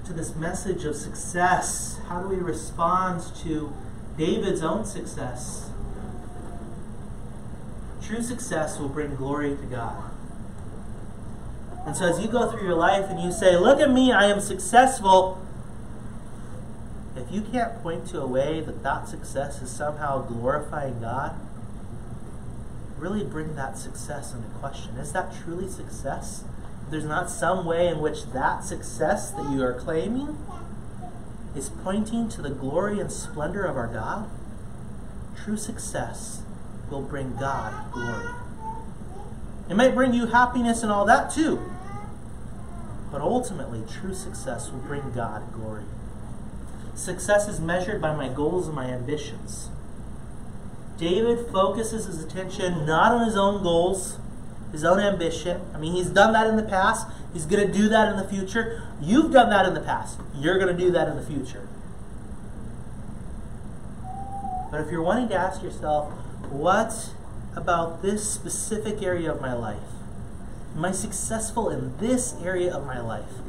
to 0.06 0.12
this 0.12 0.34
message 0.34 0.84
of 0.84 0.96
success? 0.96 1.98
How 2.08 2.22
do 2.22 2.28
we 2.28 2.36
respond 2.36 3.22
to 3.42 3.72
David's 4.16 4.62
own 4.62 4.84
success? 4.84 5.70
True 8.02 8.22
success 8.22 8.78
will 8.78 8.88
bring 8.88 9.14
glory 9.16 9.56
to 9.56 9.62
God. 9.64 10.15
And 11.86 11.96
so, 11.96 12.08
as 12.08 12.20
you 12.20 12.26
go 12.26 12.50
through 12.50 12.64
your 12.64 12.74
life 12.74 13.08
and 13.08 13.20
you 13.20 13.30
say, 13.30 13.56
Look 13.56 13.80
at 13.80 13.90
me, 13.90 14.12
I 14.12 14.26
am 14.26 14.40
successful, 14.40 15.40
if 17.16 17.32
you 17.32 17.40
can't 17.40 17.82
point 17.82 18.06
to 18.08 18.20
a 18.20 18.26
way 18.26 18.60
that 18.60 18.82
that 18.82 19.08
success 19.08 19.62
is 19.62 19.70
somehow 19.70 20.22
glorifying 20.22 21.00
God, 21.00 21.34
really 22.98 23.24
bring 23.24 23.56
that 23.56 23.78
success 23.78 24.34
into 24.34 24.48
question. 24.58 24.96
Is 24.96 25.12
that 25.12 25.34
truly 25.34 25.68
success? 25.68 26.44
If 26.84 26.90
there's 26.90 27.04
not 27.04 27.30
some 27.30 27.64
way 27.64 27.88
in 27.88 28.00
which 28.00 28.26
that 28.32 28.64
success 28.64 29.30
that 29.30 29.50
you 29.50 29.62
are 29.62 29.72
claiming 29.72 30.38
is 31.54 31.68
pointing 31.68 32.28
to 32.30 32.42
the 32.42 32.50
glory 32.50 33.00
and 33.00 33.10
splendor 33.10 33.64
of 33.64 33.76
our 33.76 33.88
God, 33.88 34.28
true 35.42 35.56
success 35.56 36.42
will 36.90 37.02
bring 37.02 37.36
God 37.36 37.92
glory. 37.92 38.34
It 39.68 39.74
might 39.74 39.94
bring 39.94 40.12
you 40.12 40.26
happiness 40.26 40.82
and 40.82 40.92
all 40.92 41.04
that 41.06 41.30
too. 41.30 41.62
But 43.10 43.20
ultimately, 43.20 43.82
true 43.88 44.14
success 44.14 44.70
will 44.70 44.80
bring 44.80 45.12
God 45.12 45.52
glory. 45.52 45.84
Success 46.94 47.46
is 47.48 47.60
measured 47.60 48.00
by 48.00 48.14
my 48.14 48.28
goals 48.28 48.66
and 48.66 48.74
my 48.74 48.86
ambitions. 48.86 49.68
David 50.98 51.46
focuses 51.52 52.06
his 52.06 52.22
attention 52.24 52.86
not 52.86 53.12
on 53.12 53.26
his 53.26 53.36
own 53.36 53.62
goals, 53.62 54.18
his 54.72 54.84
own 54.84 54.98
ambition. 54.98 55.60
I 55.74 55.78
mean, 55.78 55.92
he's 55.92 56.08
done 56.08 56.32
that 56.32 56.46
in 56.46 56.56
the 56.56 56.62
past. 56.62 57.06
He's 57.32 57.44
going 57.46 57.66
to 57.66 57.72
do 57.72 57.88
that 57.88 58.08
in 58.10 58.16
the 58.16 58.26
future. 58.26 58.82
You've 59.00 59.30
done 59.30 59.50
that 59.50 59.66
in 59.66 59.74
the 59.74 59.80
past. 59.80 60.18
You're 60.34 60.58
going 60.58 60.74
to 60.74 60.84
do 60.84 60.90
that 60.92 61.08
in 61.08 61.16
the 61.16 61.22
future. 61.22 61.68
But 64.70 64.80
if 64.80 64.90
you're 64.90 65.02
wanting 65.02 65.28
to 65.28 65.34
ask 65.34 65.62
yourself, 65.62 66.12
what 66.50 67.10
about 67.54 68.02
this 68.02 68.30
specific 68.30 69.02
area 69.02 69.32
of 69.32 69.40
my 69.40 69.52
life? 69.52 69.95
Am 70.76 70.84
I 70.84 70.92
successful 70.92 71.70
in 71.70 71.96
this 71.96 72.34
area 72.44 72.70
of 72.70 72.84
my 72.84 73.00
life? 73.00 73.40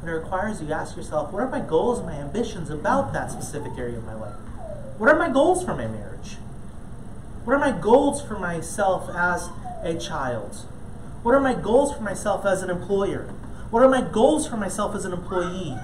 And 0.00 0.08
it 0.08 0.12
requires 0.12 0.62
you 0.62 0.72
ask 0.72 0.96
yourself, 0.96 1.30
what 1.30 1.42
are 1.42 1.50
my 1.50 1.60
goals 1.60 1.98
and 1.98 2.08
my 2.08 2.14
ambitions 2.14 2.70
about 2.70 3.12
that 3.12 3.30
specific 3.30 3.72
area 3.76 3.98
of 3.98 4.06
my 4.06 4.14
life? 4.14 4.36
What 4.96 5.10
are 5.10 5.18
my 5.18 5.28
goals 5.28 5.62
for 5.62 5.74
my 5.74 5.86
marriage? 5.86 6.38
What 7.44 7.52
are 7.52 7.58
my 7.58 7.78
goals 7.78 8.22
for 8.22 8.38
myself 8.38 9.10
as 9.14 9.50
a 9.82 9.94
child? 9.98 10.64
What 11.22 11.34
are 11.34 11.40
my 11.40 11.52
goals 11.52 11.94
for 11.94 12.02
myself 12.02 12.46
as 12.46 12.62
an 12.62 12.70
employer? 12.70 13.24
What 13.70 13.82
are 13.82 13.88
my 13.90 14.00
goals 14.00 14.48
for 14.48 14.56
myself 14.56 14.94
as 14.94 15.04
an 15.04 15.12
employee? 15.12 15.76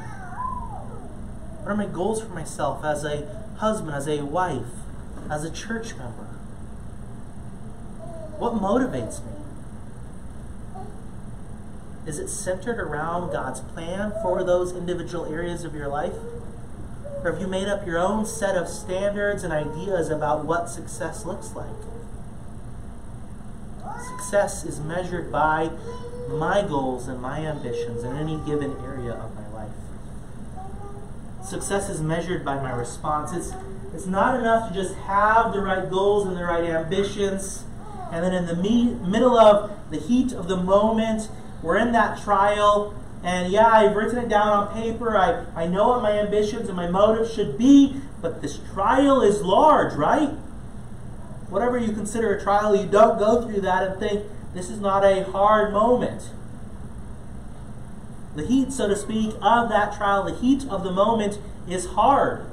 What 1.60 1.72
are 1.72 1.76
my 1.76 1.86
goals 1.86 2.22
for 2.22 2.32
myself 2.32 2.82
as 2.86 3.04
a 3.04 3.28
husband, 3.58 3.94
as 3.94 4.08
a 4.08 4.22
wife, 4.22 4.72
as 5.30 5.44
a 5.44 5.50
church 5.50 5.94
member? 5.96 6.24
What 8.38 8.54
motivates 8.54 9.22
me? 9.26 9.32
Is 12.08 12.18
it 12.18 12.30
centered 12.30 12.80
around 12.80 13.32
God's 13.32 13.60
plan 13.60 14.14
for 14.22 14.42
those 14.42 14.72
individual 14.72 15.26
areas 15.26 15.62
of 15.62 15.74
your 15.74 15.88
life? 15.88 16.14
Or 17.22 17.30
have 17.30 17.38
you 17.38 17.46
made 17.46 17.68
up 17.68 17.86
your 17.86 17.98
own 17.98 18.24
set 18.24 18.56
of 18.56 18.66
standards 18.66 19.44
and 19.44 19.52
ideas 19.52 20.08
about 20.08 20.46
what 20.46 20.70
success 20.70 21.26
looks 21.26 21.52
like? 21.54 21.66
Success 24.06 24.64
is 24.64 24.80
measured 24.80 25.30
by 25.30 25.70
my 26.30 26.62
goals 26.62 27.08
and 27.08 27.20
my 27.20 27.40
ambitions 27.40 28.02
in 28.02 28.16
any 28.16 28.38
given 28.38 28.74
area 28.82 29.12
of 29.12 29.34
my 29.34 29.46
life. 29.48 29.72
Success 31.44 31.90
is 31.90 32.00
measured 32.00 32.42
by 32.42 32.54
my 32.54 32.70
response. 32.70 33.34
It's, 33.34 33.52
it's 33.92 34.06
not 34.06 34.40
enough 34.40 34.68
to 34.68 34.74
just 34.74 34.94
have 34.94 35.52
the 35.52 35.60
right 35.60 35.90
goals 35.90 36.26
and 36.26 36.38
the 36.38 36.44
right 36.44 36.64
ambitions, 36.64 37.64
and 38.10 38.24
then 38.24 38.32
in 38.32 38.46
the 38.46 38.56
me- 38.56 38.94
middle 38.94 39.38
of 39.38 39.72
the 39.90 39.98
heat 39.98 40.32
of 40.32 40.48
the 40.48 40.56
moment, 40.56 41.28
we're 41.62 41.76
in 41.78 41.92
that 41.92 42.22
trial, 42.22 42.94
and 43.22 43.52
yeah, 43.52 43.66
I've 43.66 43.96
written 43.96 44.18
it 44.18 44.28
down 44.28 44.48
on 44.48 44.72
paper. 44.72 45.16
I, 45.16 45.44
I 45.54 45.66
know 45.66 45.88
what 45.88 46.02
my 46.02 46.12
ambitions 46.12 46.68
and 46.68 46.76
my 46.76 46.88
motives 46.88 47.32
should 47.32 47.58
be, 47.58 48.00
but 48.20 48.42
this 48.42 48.58
trial 48.72 49.22
is 49.22 49.42
large, 49.42 49.94
right? 49.94 50.30
Whatever 51.48 51.78
you 51.78 51.92
consider 51.92 52.34
a 52.34 52.42
trial, 52.42 52.76
you 52.76 52.86
don't 52.86 53.18
go 53.18 53.42
through 53.42 53.60
that 53.62 53.82
and 53.82 53.98
think, 53.98 54.26
this 54.54 54.70
is 54.70 54.80
not 54.80 55.04
a 55.04 55.24
hard 55.24 55.72
moment. 55.72 56.30
The 58.36 58.46
heat, 58.46 58.72
so 58.72 58.88
to 58.88 58.96
speak, 58.96 59.34
of 59.42 59.68
that 59.68 59.96
trial, 59.96 60.24
the 60.24 60.34
heat 60.34 60.64
of 60.68 60.84
the 60.84 60.92
moment 60.92 61.38
is 61.68 61.86
hard. 61.86 62.46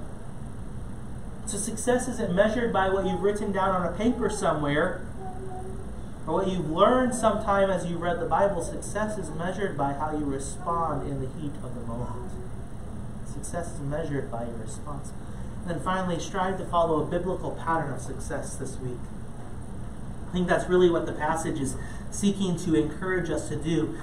So 1.45 1.57
success 1.57 2.07
isn't 2.07 2.33
measured 2.33 2.73
by 2.73 2.89
what 2.89 3.05
you've 3.05 3.21
written 3.21 3.51
down 3.51 3.69
on 3.69 3.93
a 3.93 3.95
paper 3.95 4.29
somewhere 4.29 5.04
or 6.27 6.33
what 6.33 6.47
you've 6.47 6.69
learned 6.69 7.13
sometime 7.13 7.69
as 7.69 7.85
you've 7.85 8.01
read 8.01 8.19
the 8.19 8.25
Bible. 8.25 8.63
Success 8.63 9.17
is 9.17 9.29
measured 9.31 9.77
by 9.77 9.93
how 9.93 10.17
you 10.17 10.25
respond 10.25 11.07
in 11.07 11.21
the 11.21 11.27
heat 11.39 11.53
of 11.63 11.75
the 11.75 11.81
moment. 11.81 12.31
Success 13.31 13.73
is 13.73 13.79
measured 13.79 14.31
by 14.31 14.45
your 14.45 14.57
response. 14.57 15.11
And 15.61 15.69
then 15.69 15.79
finally, 15.81 16.19
strive 16.19 16.57
to 16.57 16.65
follow 16.65 17.01
a 17.01 17.05
biblical 17.05 17.51
pattern 17.51 17.93
of 17.93 18.01
success 18.01 18.55
this 18.55 18.77
week. 18.77 18.97
I 20.29 20.31
think 20.31 20.47
that's 20.47 20.67
really 20.67 20.89
what 20.89 21.05
the 21.05 21.13
passage 21.13 21.59
is 21.59 21.75
seeking 22.11 22.57
to 22.59 22.75
encourage 22.75 23.29
us 23.29 23.49
to 23.49 23.55
do. 23.55 23.97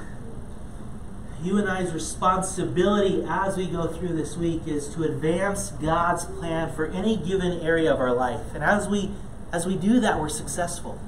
You 1.42 1.58
and 1.58 1.68
I's 1.68 1.92
responsibility 1.92 3.24
as 3.28 3.56
we 3.56 3.66
go 3.66 3.88
through 3.88 4.16
this 4.16 4.36
week 4.36 4.62
is 4.66 4.88
to 4.94 5.02
advance 5.02 5.70
God's 5.70 6.24
plan 6.24 6.72
for 6.72 6.86
any 6.86 7.16
given 7.16 7.60
area 7.60 7.92
of 7.92 7.98
our 7.98 8.14
life. 8.14 8.54
And 8.54 8.62
as 8.62 8.88
we 8.88 9.10
as 9.52 9.66
we 9.66 9.76
do 9.76 10.00
that, 10.00 10.18
we're 10.18 10.30
successful. 10.30 10.98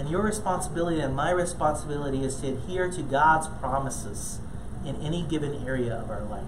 And 0.00 0.08
your 0.08 0.22
responsibility 0.22 0.98
and 0.98 1.14
my 1.14 1.30
responsibility 1.30 2.24
is 2.24 2.36
to 2.36 2.48
adhere 2.48 2.90
to 2.90 3.02
God's 3.02 3.48
promises 3.60 4.38
in 4.82 4.96
any 4.96 5.22
given 5.22 5.62
area 5.68 5.92
of 5.92 6.08
our 6.08 6.22
life. 6.22 6.46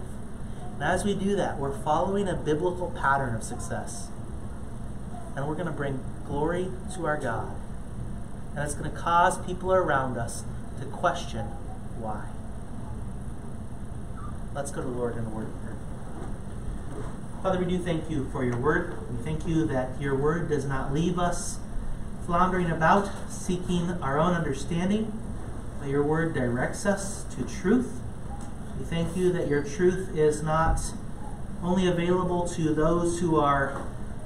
And 0.77 0.83
as 0.83 1.05
we 1.05 1.15
do 1.15 1.37
that, 1.37 1.59
we're 1.59 1.79
following 1.83 2.29
a 2.29 2.35
biblical 2.35 2.91
pattern 2.93 3.35
of 3.35 3.43
success. 3.43 4.09
And 5.37 5.47
we're 5.47 5.55
going 5.55 5.67
to 5.67 5.73
bring 5.73 6.03
glory 6.27 6.69
to 6.95 7.05
our 7.05 7.19
God. 7.19 7.55
And 8.57 8.65
it's 8.65 8.73
going 8.73 8.91
to 8.91 8.97
cause 8.97 9.37
people 9.45 9.71
around 9.71 10.17
us 10.17 10.45
to 10.81 10.87
question 10.87 11.45
why. 11.99 12.29
Let's 14.55 14.71
go 14.71 14.81
to 14.81 14.89
the 14.89 14.95
Lord 14.95 15.19
in 15.19 15.27
a 15.27 15.29
word 15.29 15.49
of 15.49 15.61
prayer. 15.61 15.77
Father, 17.43 17.59
we 17.59 17.67
do 17.67 17.79
thank 17.79 18.09
you 18.09 18.31
for 18.33 18.47
your 18.47 18.57
word. 18.57 18.97
We 19.11 19.23
thank 19.23 19.47
you 19.47 19.67
that 19.67 20.01
your 20.01 20.17
word 20.17 20.49
does 20.49 20.65
not 20.65 20.95
leave 20.95 21.19
us 21.19 21.59
floundering 22.27 22.71
about, 22.71 23.11
seeking 23.31 23.91
our 24.03 24.19
own 24.19 24.35
understanding. 24.35 25.13
but 25.81 25.89
your 25.89 26.03
word 26.03 26.33
directs 26.35 26.87
us 26.87 27.25
to 27.35 27.43
truth. 27.43 28.01
We 28.79 28.85
thank 28.85 29.17
you 29.17 29.33
that 29.33 29.49
your 29.49 29.63
truth 29.65 30.17
is 30.17 30.43
not 30.43 30.81
only 31.63 31.87
available 31.87 32.49
to 32.49 32.75
those 32.75 33.21
who 33.21 33.39
are 33.39 33.83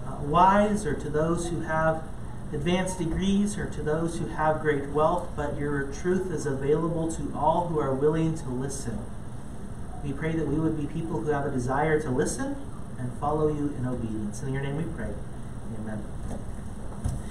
uh, 0.06 0.16
wise 0.22 0.84
or 0.86 0.94
to 0.94 1.08
those 1.08 1.48
who 1.48 1.60
have 1.62 2.02
advanced 2.52 2.98
degrees 2.98 3.58
or 3.58 3.66
to 3.70 3.82
those 3.82 4.18
who 4.18 4.26
have 4.28 4.60
great 4.60 4.90
wealth, 4.90 5.28
but 5.34 5.58
your 5.58 5.84
truth 5.92 6.30
is 6.30 6.46
available 6.46 7.10
to 7.12 7.32
all 7.34 7.68
who 7.68 7.78
are 7.78 7.94
willing 7.94 8.36
to 8.38 8.48
listen. 8.48 8.98
We 10.04 10.12
pray 10.12 10.32
that 10.32 10.46
we 10.46 10.56
would 10.60 10.78
be 10.78 10.86
people 10.86 11.20
who 11.20 11.30
have 11.30 11.46
a 11.46 11.50
desire 11.50 12.00
to 12.02 12.10
listen 12.10 12.56
and 12.98 13.12
follow 13.18 13.48
you 13.48 13.74
in 13.78 13.86
obedience. 13.86 14.42
In 14.42 14.52
your 14.52 14.62
name 14.62 14.76
we 14.76 14.84
pray. 14.84 15.12
Amen. 15.80 16.15